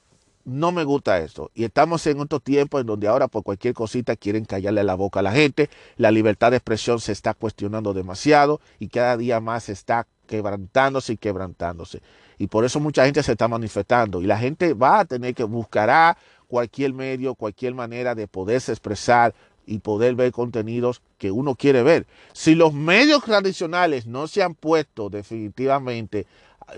no 0.48 0.72
me 0.72 0.82
gusta 0.84 1.18
esto. 1.18 1.50
Y 1.54 1.64
estamos 1.64 2.06
en 2.06 2.20
otro 2.20 2.40
tiempo 2.40 2.80
en 2.80 2.86
donde 2.86 3.06
ahora 3.06 3.28
por 3.28 3.42
cualquier 3.42 3.74
cosita 3.74 4.16
quieren 4.16 4.46
callarle 4.46 4.82
la 4.82 4.94
boca 4.94 5.20
a 5.20 5.22
la 5.22 5.32
gente. 5.32 5.68
La 5.96 6.10
libertad 6.10 6.50
de 6.50 6.56
expresión 6.56 7.00
se 7.00 7.12
está 7.12 7.34
cuestionando 7.34 7.92
demasiado 7.92 8.60
y 8.78 8.88
cada 8.88 9.16
día 9.18 9.40
más 9.40 9.68
está 9.68 10.06
quebrantándose 10.28 11.14
y 11.14 11.16
quebrantándose. 11.16 12.00
Y 12.38 12.46
por 12.46 12.64
eso 12.64 12.78
mucha 12.78 13.04
gente 13.04 13.22
se 13.24 13.32
está 13.32 13.48
manifestando. 13.48 14.22
Y 14.22 14.26
la 14.26 14.38
gente 14.38 14.74
va 14.74 15.00
a 15.00 15.04
tener 15.04 15.34
que 15.34 15.42
buscar 15.42 16.16
cualquier 16.46 16.92
medio, 16.92 17.34
cualquier 17.34 17.74
manera 17.74 18.14
de 18.14 18.28
poderse 18.28 18.70
expresar 18.70 19.34
y 19.66 19.80
poder 19.80 20.14
ver 20.14 20.30
contenidos 20.30 21.02
que 21.18 21.30
uno 21.30 21.54
quiere 21.54 21.82
ver. 21.82 22.06
Si 22.32 22.54
los 22.54 22.72
medios 22.72 23.24
tradicionales 23.24 24.06
no 24.06 24.28
se 24.28 24.42
han 24.42 24.54
puesto 24.54 25.10
definitivamente, 25.10 26.26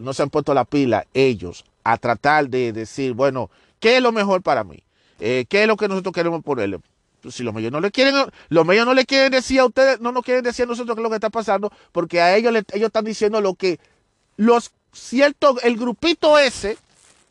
no 0.00 0.12
se 0.12 0.22
han 0.22 0.30
puesto 0.30 0.54
la 0.54 0.64
pila 0.64 1.06
ellos 1.12 1.64
a 1.84 1.98
tratar 1.98 2.48
de 2.48 2.72
decir, 2.72 3.12
bueno, 3.12 3.50
¿qué 3.78 3.96
es 3.96 4.02
lo 4.02 4.12
mejor 4.12 4.42
para 4.42 4.64
mí? 4.64 4.82
Eh, 5.20 5.44
¿Qué 5.48 5.62
es 5.62 5.68
lo 5.68 5.76
que 5.76 5.88
nosotros 5.88 6.14
queremos 6.14 6.42
ponerle? 6.42 6.80
Pues 7.22 7.34
si 7.34 7.42
los 7.42 7.52
medios 7.54 7.72
no 7.72 7.80
le 7.80 7.90
quieren, 7.90 8.14
los 8.48 8.66
medios 8.66 8.86
no 8.86 8.94
le 8.94 9.04
quieren 9.04 9.30
decir 9.30 9.60
a 9.60 9.66
ustedes, 9.66 10.00
no 10.00 10.12
nos 10.12 10.24
quieren 10.24 10.42
decir 10.42 10.64
a 10.64 10.68
nosotros 10.68 10.94
qué 10.94 11.00
es 11.00 11.02
lo 11.02 11.10
que 11.10 11.16
está 11.16 11.30
pasando, 11.30 11.72
porque 11.92 12.20
a 12.20 12.36
ellos 12.36 12.54
ellos 12.72 12.86
están 12.86 13.04
diciendo 13.04 13.40
lo 13.40 13.54
que 13.54 13.78
los 14.36 14.72
cierto, 14.92 15.60
el 15.62 15.76
grupito 15.76 16.38
ese, 16.38 16.78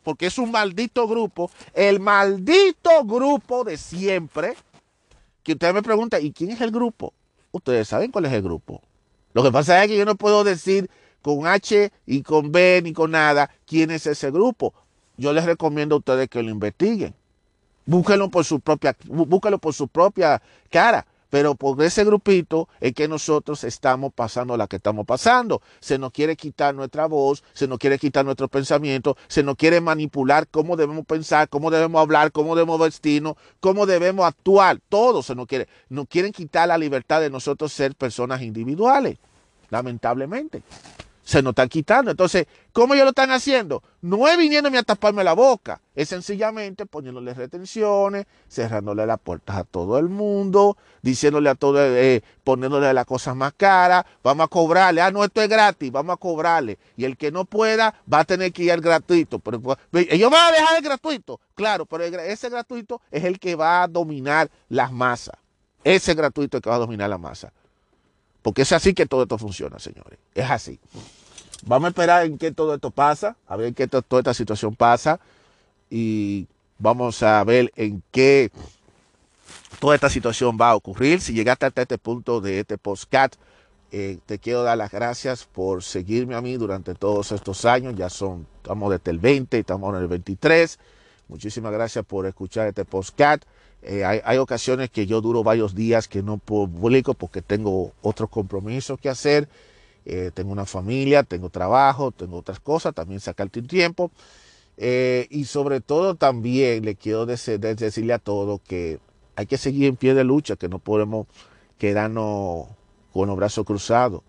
porque 0.02 0.26
es 0.26 0.38
un 0.38 0.50
maldito 0.50 1.08
grupo, 1.08 1.50
el 1.74 2.00
maldito 2.00 3.04
grupo 3.04 3.64
de 3.64 3.76
siempre, 3.76 4.54
que 5.42 5.52
usted 5.52 5.74
me 5.74 5.82
pregunta, 5.82 6.20
¿y 6.20 6.32
quién 6.32 6.50
es 6.50 6.60
el 6.60 6.70
grupo? 6.70 7.12
Ustedes 7.52 7.88
saben 7.88 8.10
cuál 8.10 8.26
es 8.26 8.32
el 8.32 8.42
grupo. 8.42 8.82
Lo 9.32 9.42
que 9.42 9.50
pasa 9.50 9.82
es 9.82 9.90
que 9.90 9.96
yo 9.96 10.04
no 10.04 10.14
puedo 10.14 10.44
decir 10.44 10.90
con 11.22 11.46
H 11.46 11.92
y 12.06 12.22
con 12.22 12.52
B 12.52 12.80
ni 12.82 12.92
con 12.92 13.10
nada 13.10 13.50
quién 13.66 13.90
es 13.90 14.06
ese 14.06 14.30
grupo. 14.30 14.74
Yo 15.16 15.32
les 15.32 15.44
recomiendo 15.44 15.96
a 15.96 15.98
ustedes 15.98 16.28
que 16.28 16.42
lo 16.42 16.50
investiguen. 16.50 17.14
Búsquenlo 17.90 18.30
por 18.30 18.44
su 18.44 18.60
propia, 18.60 18.96
búsquenlo 19.06 19.58
por 19.58 19.74
su 19.74 19.88
propia 19.88 20.40
cara. 20.70 21.04
Pero 21.28 21.56
por 21.56 21.82
ese 21.82 22.04
grupito 22.04 22.68
es 22.80 22.92
que 22.92 23.08
nosotros 23.08 23.64
estamos 23.64 24.12
pasando 24.12 24.56
la 24.56 24.68
que 24.68 24.76
estamos 24.76 25.04
pasando. 25.04 25.60
Se 25.80 25.98
nos 25.98 26.12
quiere 26.12 26.36
quitar 26.36 26.72
nuestra 26.72 27.06
voz, 27.06 27.42
se 27.52 27.66
nos 27.66 27.80
quiere 27.80 27.98
quitar 27.98 28.24
nuestro 28.24 28.46
pensamiento, 28.46 29.16
se 29.26 29.42
nos 29.42 29.56
quiere 29.56 29.80
manipular 29.80 30.46
cómo 30.46 30.76
debemos 30.76 31.04
pensar, 31.04 31.48
cómo 31.48 31.68
debemos 31.68 32.00
hablar, 32.00 32.30
cómo 32.30 32.54
debemos 32.54 32.78
vestirnos, 32.78 33.34
cómo 33.58 33.86
debemos 33.86 34.24
actuar. 34.24 34.78
Todo 34.88 35.24
se 35.24 35.34
nos 35.34 35.48
quiere. 35.48 35.66
Nos 35.88 36.06
quieren 36.06 36.30
quitar 36.30 36.68
la 36.68 36.78
libertad 36.78 37.20
de 37.20 37.28
nosotros 37.30 37.72
ser 37.72 37.96
personas 37.96 38.40
individuales, 38.40 39.18
lamentablemente 39.68 40.62
se 41.22 41.42
nos 41.42 41.52
están 41.52 41.68
quitando. 41.68 42.10
Entonces, 42.10 42.46
¿cómo 42.72 42.94
ellos 42.94 43.04
lo 43.04 43.10
están 43.10 43.30
haciendo? 43.30 43.82
No 44.00 44.26
es 44.28 44.36
viniéndome 44.36 44.78
a 44.78 44.82
taparme 44.82 45.22
la 45.22 45.34
boca, 45.34 45.80
es 45.94 46.08
sencillamente 46.08 46.86
poniéndole 46.86 47.34
retenciones, 47.34 48.26
cerrándole 48.48 49.06
las 49.06 49.20
puertas 49.20 49.56
a 49.56 49.64
todo 49.64 49.98
el 49.98 50.08
mundo, 50.08 50.76
diciéndole 51.02 51.50
a 51.50 51.54
todo, 51.54 51.78
eh, 51.80 52.22
poniéndole 52.44 52.92
las 52.92 53.04
cosas 53.04 53.36
más 53.36 53.52
caras, 53.56 54.04
vamos 54.22 54.44
a 54.44 54.48
cobrarle, 54.48 55.02
ah, 55.02 55.10
no, 55.10 55.22
esto 55.24 55.42
es 55.42 55.48
gratis, 55.48 55.92
vamos 55.92 56.14
a 56.14 56.16
cobrarle. 56.16 56.78
Y 56.96 57.04
el 57.04 57.16
que 57.16 57.30
no 57.30 57.44
pueda 57.44 57.94
va 58.12 58.20
a 58.20 58.24
tener 58.24 58.52
que 58.52 58.64
ir 58.64 58.72
al 58.72 58.80
gratuito. 58.80 59.38
Pero, 59.38 59.60
pues, 59.60 59.78
ellos 59.92 60.30
van 60.30 60.52
a 60.52 60.56
dejar 60.56 60.76
el 60.78 60.82
gratuito, 60.82 61.40
claro, 61.54 61.86
pero 61.86 62.04
ese 62.04 62.48
gratuito 62.48 63.00
es 63.10 63.24
el 63.24 63.38
que 63.38 63.54
va 63.54 63.82
a 63.82 63.88
dominar 63.88 64.50
las 64.68 64.92
masas. 64.92 65.36
Ese 65.84 66.14
gratuito 66.14 66.56
es 66.56 66.58
el 66.58 66.62
que 66.62 66.70
va 66.70 66.76
a 66.76 66.80
dominar 66.80 67.08
la 67.08 67.18
masa. 67.18 67.52
Porque 68.42 68.62
es 68.62 68.72
así 68.72 68.94
que 68.94 69.06
todo 69.06 69.22
esto 69.22 69.38
funciona, 69.38 69.78
señores. 69.78 70.18
Es 70.34 70.50
así. 70.50 70.78
Vamos 71.66 71.86
a 71.86 71.88
esperar 71.90 72.26
en 72.26 72.38
qué 72.38 72.52
todo 72.52 72.74
esto 72.74 72.90
pasa, 72.90 73.36
a 73.46 73.56
ver 73.56 73.68
en 73.68 73.74
qué 73.74 73.86
toda 73.86 74.20
esta 74.20 74.34
situación 74.34 74.74
pasa 74.74 75.20
y 75.90 76.46
vamos 76.78 77.22
a 77.22 77.44
ver 77.44 77.70
en 77.76 78.02
qué 78.10 78.50
toda 79.78 79.94
esta 79.94 80.08
situación 80.08 80.56
va 80.58 80.70
a 80.70 80.76
ocurrir. 80.76 81.20
Si 81.20 81.34
llegaste 81.34 81.66
hasta 81.66 81.82
este 81.82 81.98
punto 81.98 82.40
de 82.40 82.60
este 82.60 82.78
postcat, 82.78 83.34
eh, 83.92 84.18
te 84.24 84.38
quiero 84.38 84.62
dar 84.62 84.78
las 84.78 84.90
gracias 84.90 85.44
por 85.44 85.82
seguirme 85.82 86.34
a 86.34 86.40
mí 86.40 86.56
durante 86.56 86.94
todos 86.94 87.32
estos 87.32 87.64
años. 87.64 87.94
Ya 87.96 88.08
son, 88.08 88.46
estamos 88.62 88.90
desde 88.90 89.10
el 89.10 89.18
20, 89.18 89.58
estamos 89.58 89.94
en 89.94 90.02
el 90.02 90.08
23. 90.08 90.78
Muchísimas 91.28 91.72
gracias 91.72 92.04
por 92.04 92.26
escuchar 92.26 92.68
este 92.68 92.84
postcat. 92.84 93.44
Eh, 93.82 94.04
hay, 94.04 94.36
ocasiones 94.36 94.90
que 94.90 95.06
yo 95.06 95.20
duro 95.20 95.42
varios 95.42 95.74
días 95.74 96.06
que 96.06 96.22
no 96.22 96.36
publico 96.36 97.14
porque 97.14 97.40
tengo 97.40 97.92
otros 98.02 98.28
compromisos 98.28 98.98
que 98.98 99.08
hacer. 99.08 99.48
Eh, 100.04 100.30
tengo 100.34 100.52
una 100.52 100.66
familia, 100.66 101.22
tengo 101.22 101.50
trabajo, 101.50 102.10
tengo 102.10 102.38
otras 102.38 102.60
cosas, 102.60 102.94
también 102.94 103.20
sacarte 103.20 103.60
un 103.60 103.66
tiempo. 103.66 104.10
Eh, 104.76 105.26
y 105.30 105.44
sobre 105.44 105.80
todo 105.80 106.14
también 106.14 106.84
le 106.84 106.94
quiero 106.94 107.26
decirle 107.26 108.12
a 108.12 108.18
todos 108.18 108.60
que 108.62 108.98
hay 109.36 109.46
que 109.46 109.58
seguir 109.58 109.86
en 109.86 109.96
pie 109.96 110.14
de 110.14 110.24
lucha, 110.24 110.56
que 110.56 110.68
no 110.68 110.78
podemos 110.78 111.26
quedarnos 111.78 112.66
con 113.12 113.28
los 113.28 113.36
brazos 113.36 113.64
cruzados. 113.64 114.22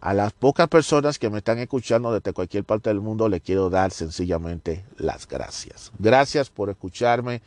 A 0.00 0.14
las 0.14 0.32
pocas 0.32 0.68
personas 0.68 1.18
que 1.18 1.30
me 1.30 1.38
están 1.38 1.58
escuchando 1.58 2.12
desde 2.12 2.32
cualquier 2.32 2.64
parte 2.64 2.90
del 2.90 3.00
mundo 3.00 3.28
le 3.28 3.40
quiero 3.40 3.70
dar 3.70 3.90
sencillamente 3.90 4.84
las 4.98 5.26
gracias. 5.26 5.90
Gracias 5.98 6.50
por 6.50 6.70
escucharme, 6.70 7.42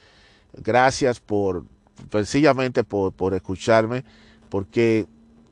gracias 0.54 1.20
por 1.20 1.66
sencillamente 2.12 2.84
por, 2.84 3.14
por 3.14 3.34
escucharme, 3.34 4.04
porque 4.50 5.06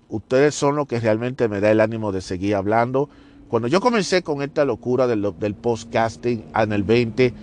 ustedes 0.09 0.55
son 0.55 0.75
los 0.75 0.87
que 0.87 0.99
realmente 0.99 1.47
me 1.47 1.59
da 1.59 1.71
el 1.71 1.81
ánimo 1.81 2.11
de 2.11 2.21
seguir 2.21 2.55
hablando. 2.55 3.09
Cuando 3.47 3.67
yo 3.67 3.79
comencé 3.79 4.23
con 4.23 4.41
esta 4.41 4.65
locura 4.65 5.07
del, 5.07 5.33
del 5.39 5.55
podcasting 5.55 6.45
en 6.55 6.71
el 6.71 6.83
20, 6.83 7.33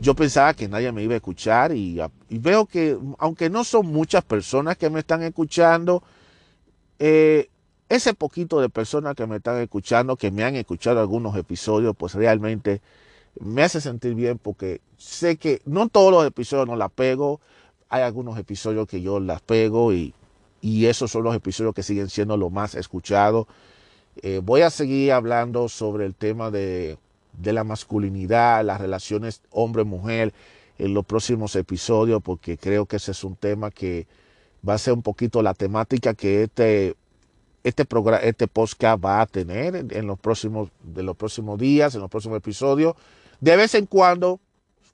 yo 0.00 0.14
pensaba 0.14 0.54
que 0.54 0.68
nadie 0.68 0.92
me 0.92 1.02
iba 1.02 1.14
a 1.14 1.16
escuchar 1.16 1.72
y, 1.74 2.00
veo 2.28 2.66
que, 2.66 2.98
aunque 3.18 3.48
no 3.48 3.64
son 3.64 3.86
muchas 3.86 4.24
personas 4.24 4.76
que 4.76 4.90
me 4.90 5.00
están 5.00 5.22
escuchando, 5.22 6.02
eh, 6.98 7.48
ese 7.88 8.14
poquito 8.14 8.60
de 8.60 8.68
personas 8.68 9.14
que 9.14 9.26
me 9.26 9.36
están 9.36 9.60
escuchando, 9.60 10.16
que 10.16 10.30
me 10.30 10.44
han 10.44 10.56
escuchado 10.56 11.00
algunos 11.00 11.36
episodios, 11.36 11.94
pues 11.96 12.14
realmente 12.14 12.82
me 13.40 13.62
hace 13.62 13.80
sentir 13.80 14.14
bien 14.14 14.38
porque 14.38 14.80
sé 14.96 15.36
que 15.36 15.60
no 15.64 15.88
todos 15.88 16.12
los 16.12 16.26
episodios 16.26 16.66
no 16.66 16.76
las 16.76 16.90
pego, 16.90 17.40
hay 17.88 18.02
algunos 18.02 18.38
episodios 18.38 18.88
que 18.88 19.02
yo 19.02 19.20
las 19.20 19.40
pego 19.42 19.92
y 19.92 20.14
y 20.64 20.86
esos 20.86 21.10
son 21.10 21.24
los 21.24 21.36
episodios 21.36 21.74
que 21.74 21.82
siguen 21.82 22.08
siendo 22.08 22.38
los 22.38 22.50
más 22.50 22.74
escuchados. 22.74 23.46
Eh, 24.22 24.40
voy 24.42 24.62
a 24.62 24.70
seguir 24.70 25.12
hablando 25.12 25.68
sobre 25.68 26.06
el 26.06 26.14
tema 26.14 26.50
de, 26.50 26.96
de 27.34 27.52
la 27.52 27.64
masculinidad, 27.64 28.64
las 28.64 28.80
relaciones 28.80 29.42
hombre-mujer 29.50 30.32
en 30.78 30.94
los 30.94 31.04
próximos 31.04 31.54
episodios, 31.54 32.22
porque 32.22 32.56
creo 32.56 32.86
que 32.86 32.96
ese 32.96 33.10
es 33.10 33.24
un 33.24 33.36
tema 33.36 33.70
que 33.70 34.06
va 34.66 34.72
a 34.72 34.78
ser 34.78 34.94
un 34.94 35.02
poquito 35.02 35.42
la 35.42 35.52
temática 35.52 36.14
que 36.14 36.44
este, 36.44 36.94
este, 37.62 37.84
programa, 37.84 38.22
este 38.22 38.48
podcast 38.48 39.04
va 39.04 39.20
a 39.20 39.26
tener 39.26 39.76
en, 39.90 40.06
los 40.06 40.18
próximos, 40.18 40.70
de 40.82 41.02
los 41.02 41.14
próximos 41.14 41.58
días, 41.58 41.94
en 41.94 42.00
los 42.00 42.08
próximos 42.08 42.38
episodios. 42.38 42.94
De 43.44 43.56
vez 43.56 43.74
en 43.74 43.84
cuando 43.84 44.40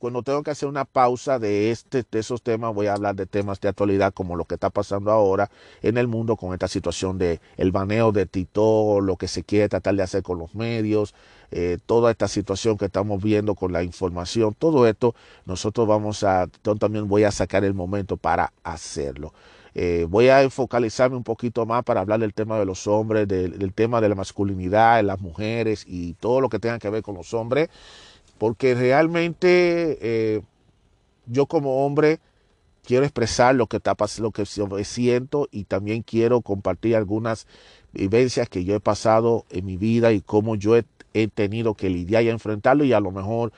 cuando 0.00 0.24
tengo 0.24 0.42
que 0.42 0.50
hacer 0.50 0.68
una 0.68 0.84
pausa 0.84 1.38
de, 1.38 1.70
este, 1.70 2.04
de 2.10 2.18
esos 2.18 2.42
temas, 2.42 2.74
voy 2.74 2.88
a 2.88 2.94
hablar 2.94 3.14
de 3.14 3.26
temas 3.26 3.60
de 3.60 3.68
actualidad 3.68 4.12
como 4.12 4.34
lo 4.34 4.44
que 4.44 4.54
está 4.54 4.70
pasando 4.70 5.12
ahora 5.12 5.48
en 5.82 5.98
el 5.98 6.08
mundo 6.08 6.34
con 6.34 6.52
esta 6.52 6.66
situación 6.66 7.16
de 7.16 7.38
el 7.56 7.70
baneo 7.70 8.10
de 8.10 8.26
Tito, 8.26 9.00
lo 9.00 9.14
que 9.14 9.28
se 9.28 9.44
quiere 9.44 9.68
tratar 9.68 9.94
de 9.94 10.02
hacer 10.02 10.24
con 10.24 10.40
los 10.40 10.56
medios, 10.56 11.14
eh, 11.52 11.78
toda 11.86 12.10
esta 12.10 12.26
situación 12.26 12.76
que 12.76 12.86
estamos 12.86 13.22
viendo 13.22 13.54
con 13.54 13.72
la 13.72 13.84
información, 13.84 14.52
todo 14.58 14.88
esto, 14.88 15.14
nosotros 15.46 15.86
vamos 15.86 16.24
a, 16.24 16.48
yo 16.64 16.74
también 16.74 17.06
voy 17.06 17.22
a 17.22 17.30
sacar 17.30 17.62
el 17.62 17.74
momento 17.74 18.16
para 18.16 18.52
hacerlo. 18.64 19.32
Eh, 19.74 20.06
voy 20.08 20.28
a 20.28 20.50
focalizarme 20.50 21.16
un 21.16 21.22
poquito 21.22 21.66
más 21.66 21.84
para 21.84 22.00
hablar 22.00 22.18
del 22.18 22.34
tema 22.34 22.58
de 22.58 22.64
los 22.64 22.88
hombres, 22.88 23.28
del, 23.28 23.56
del 23.56 23.72
tema 23.72 24.00
de 24.00 24.08
la 24.08 24.16
masculinidad, 24.16 24.96
de 24.96 25.04
las 25.04 25.20
mujeres 25.20 25.84
y 25.86 26.14
todo 26.14 26.40
lo 26.40 26.48
que 26.48 26.58
tenga 26.58 26.80
que 26.80 26.90
ver 26.90 27.04
con 27.04 27.14
los 27.14 27.32
hombres 27.34 27.68
porque 28.40 28.74
realmente 28.74 29.98
eh, 30.00 30.40
yo 31.26 31.44
como 31.44 31.84
hombre 31.84 32.20
quiero 32.82 33.04
expresar 33.04 33.54
lo 33.54 33.66
que, 33.66 33.76
está, 33.76 33.94
lo 34.18 34.30
que 34.30 34.46
siento 34.46 35.46
y 35.50 35.64
también 35.64 36.00
quiero 36.00 36.40
compartir 36.40 36.96
algunas 36.96 37.46
vivencias 37.92 38.48
que 38.48 38.64
yo 38.64 38.74
he 38.74 38.80
pasado 38.80 39.44
en 39.50 39.66
mi 39.66 39.76
vida 39.76 40.12
y 40.12 40.22
cómo 40.22 40.56
yo 40.56 40.74
he, 40.74 40.84
tenido 41.34 41.74
que 41.74 41.90
lidiar 41.90 42.22
y 42.22 42.30
enfrentarlo 42.30 42.84
y 42.84 42.94
a 42.94 43.00
lo 43.00 43.10
mejor 43.10 43.52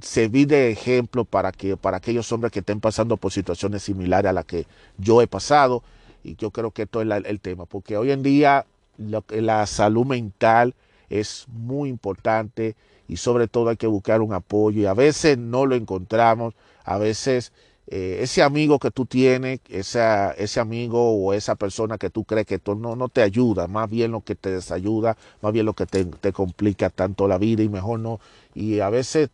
servir 0.00 0.48
de 0.48 0.72
ejemplo 0.72 1.24
para, 1.24 1.52
que, 1.52 1.76
para 1.76 1.98
aquellos 1.98 2.32
hombres 2.32 2.50
que 2.50 2.58
estén 2.58 2.80
pasando 2.80 3.16
por 3.16 3.30
situaciones 3.30 3.84
similares 3.84 4.30
a 4.30 4.32
las 4.32 4.46
que 4.46 4.66
yo 4.98 5.22
he 5.22 5.28
pasado. 5.28 5.84
Y 6.24 6.34
yo 6.34 6.50
creo 6.50 6.72
que 6.72 6.82
esto 6.82 7.02
es 7.02 7.24
el 7.24 7.38
tema, 7.38 7.66
porque 7.66 7.96
hoy 7.96 8.10
en 8.10 8.24
día 8.24 8.66
la 8.98 9.66
salud 9.66 10.06
mental 10.06 10.74
es 11.08 11.46
muy 11.52 11.88
importante 11.88 12.74
y 13.08 13.16
sobre 13.16 13.48
todo 13.48 13.68
hay 13.70 13.76
que 13.76 13.86
buscar 13.86 14.20
un 14.20 14.32
apoyo 14.32 14.82
y 14.82 14.86
a 14.86 14.94
veces 14.94 15.38
no 15.38 15.66
lo 15.66 15.74
encontramos, 15.74 16.54
a 16.84 16.98
veces 16.98 17.52
eh, 17.86 18.18
ese 18.22 18.42
amigo 18.42 18.78
que 18.78 18.90
tú 18.90 19.04
tienes, 19.04 19.60
esa, 19.68 20.32
ese 20.32 20.58
amigo 20.60 21.12
o 21.12 21.34
esa 21.34 21.54
persona 21.54 21.98
que 21.98 22.08
tú 22.08 22.24
crees 22.24 22.46
que 22.46 22.58
tú 22.58 22.74
no, 22.74 22.96
no 22.96 23.08
te 23.08 23.22
ayuda, 23.22 23.66
más 23.66 23.90
bien 23.90 24.12
lo 24.12 24.22
que 24.22 24.34
te 24.34 24.50
desayuda, 24.50 25.16
más 25.42 25.52
bien 25.52 25.66
lo 25.66 25.74
que 25.74 25.84
te, 25.86 26.04
te 26.06 26.32
complica 26.32 26.88
tanto 26.88 27.28
la 27.28 27.36
vida 27.36 27.62
y 27.62 27.68
mejor 27.68 28.00
no. 28.00 28.20
Y 28.54 28.80
a 28.80 28.88
veces 28.88 29.28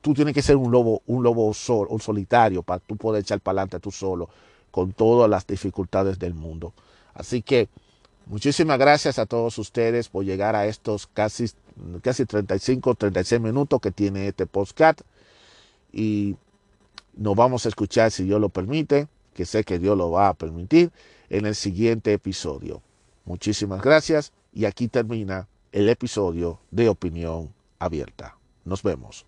tú 0.00 0.14
tienes 0.14 0.34
que 0.34 0.42
ser 0.42 0.56
un 0.56 0.70
lobo, 0.70 1.02
un 1.06 1.22
lobo 1.22 1.52
sol, 1.52 1.88
un 1.90 2.00
solitario 2.00 2.62
para 2.62 2.78
tú 2.78 2.96
poder 2.96 3.22
echar 3.22 3.40
para 3.40 3.62
adelante 3.62 3.80
tú 3.80 3.90
solo 3.90 4.28
con 4.70 4.92
todas 4.92 5.28
las 5.28 5.46
dificultades 5.46 6.18
del 6.18 6.34
mundo. 6.34 6.72
Así 7.14 7.42
que 7.42 7.68
muchísimas 8.26 8.78
gracias 8.78 9.18
a 9.18 9.26
todos 9.26 9.58
ustedes 9.58 10.08
por 10.08 10.24
llegar 10.24 10.54
a 10.54 10.66
estos 10.66 11.08
casi, 11.08 11.50
casi 12.02 12.24
35, 12.24 12.94
36 12.94 13.40
minutos 13.40 13.80
que 13.80 13.90
tiene 13.90 14.28
este 14.28 14.46
podcast. 14.46 15.00
Y 15.92 16.36
nos 17.16 17.34
vamos 17.34 17.66
a 17.66 17.68
escuchar, 17.68 18.10
si 18.10 18.24
Dios 18.24 18.40
lo 18.40 18.48
permite, 18.48 19.08
que 19.34 19.44
sé 19.44 19.64
que 19.64 19.78
Dios 19.78 19.96
lo 19.96 20.10
va 20.10 20.28
a 20.28 20.34
permitir, 20.34 20.90
en 21.30 21.46
el 21.46 21.54
siguiente 21.54 22.12
episodio. 22.12 22.82
Muchísimas 23.24 23.82
gracias 23.82 24.32
y 24.52 24.64
aquí 24.64 24.88
termina 24.88 25.48
el 25.72 25.88
episodio 25.88 26.60
de 26.70 26.88
Opinión 26.88 27.52
Abierta. 27.78 28.36
Nos 28.64 28.82
vemos. 28.82 29.26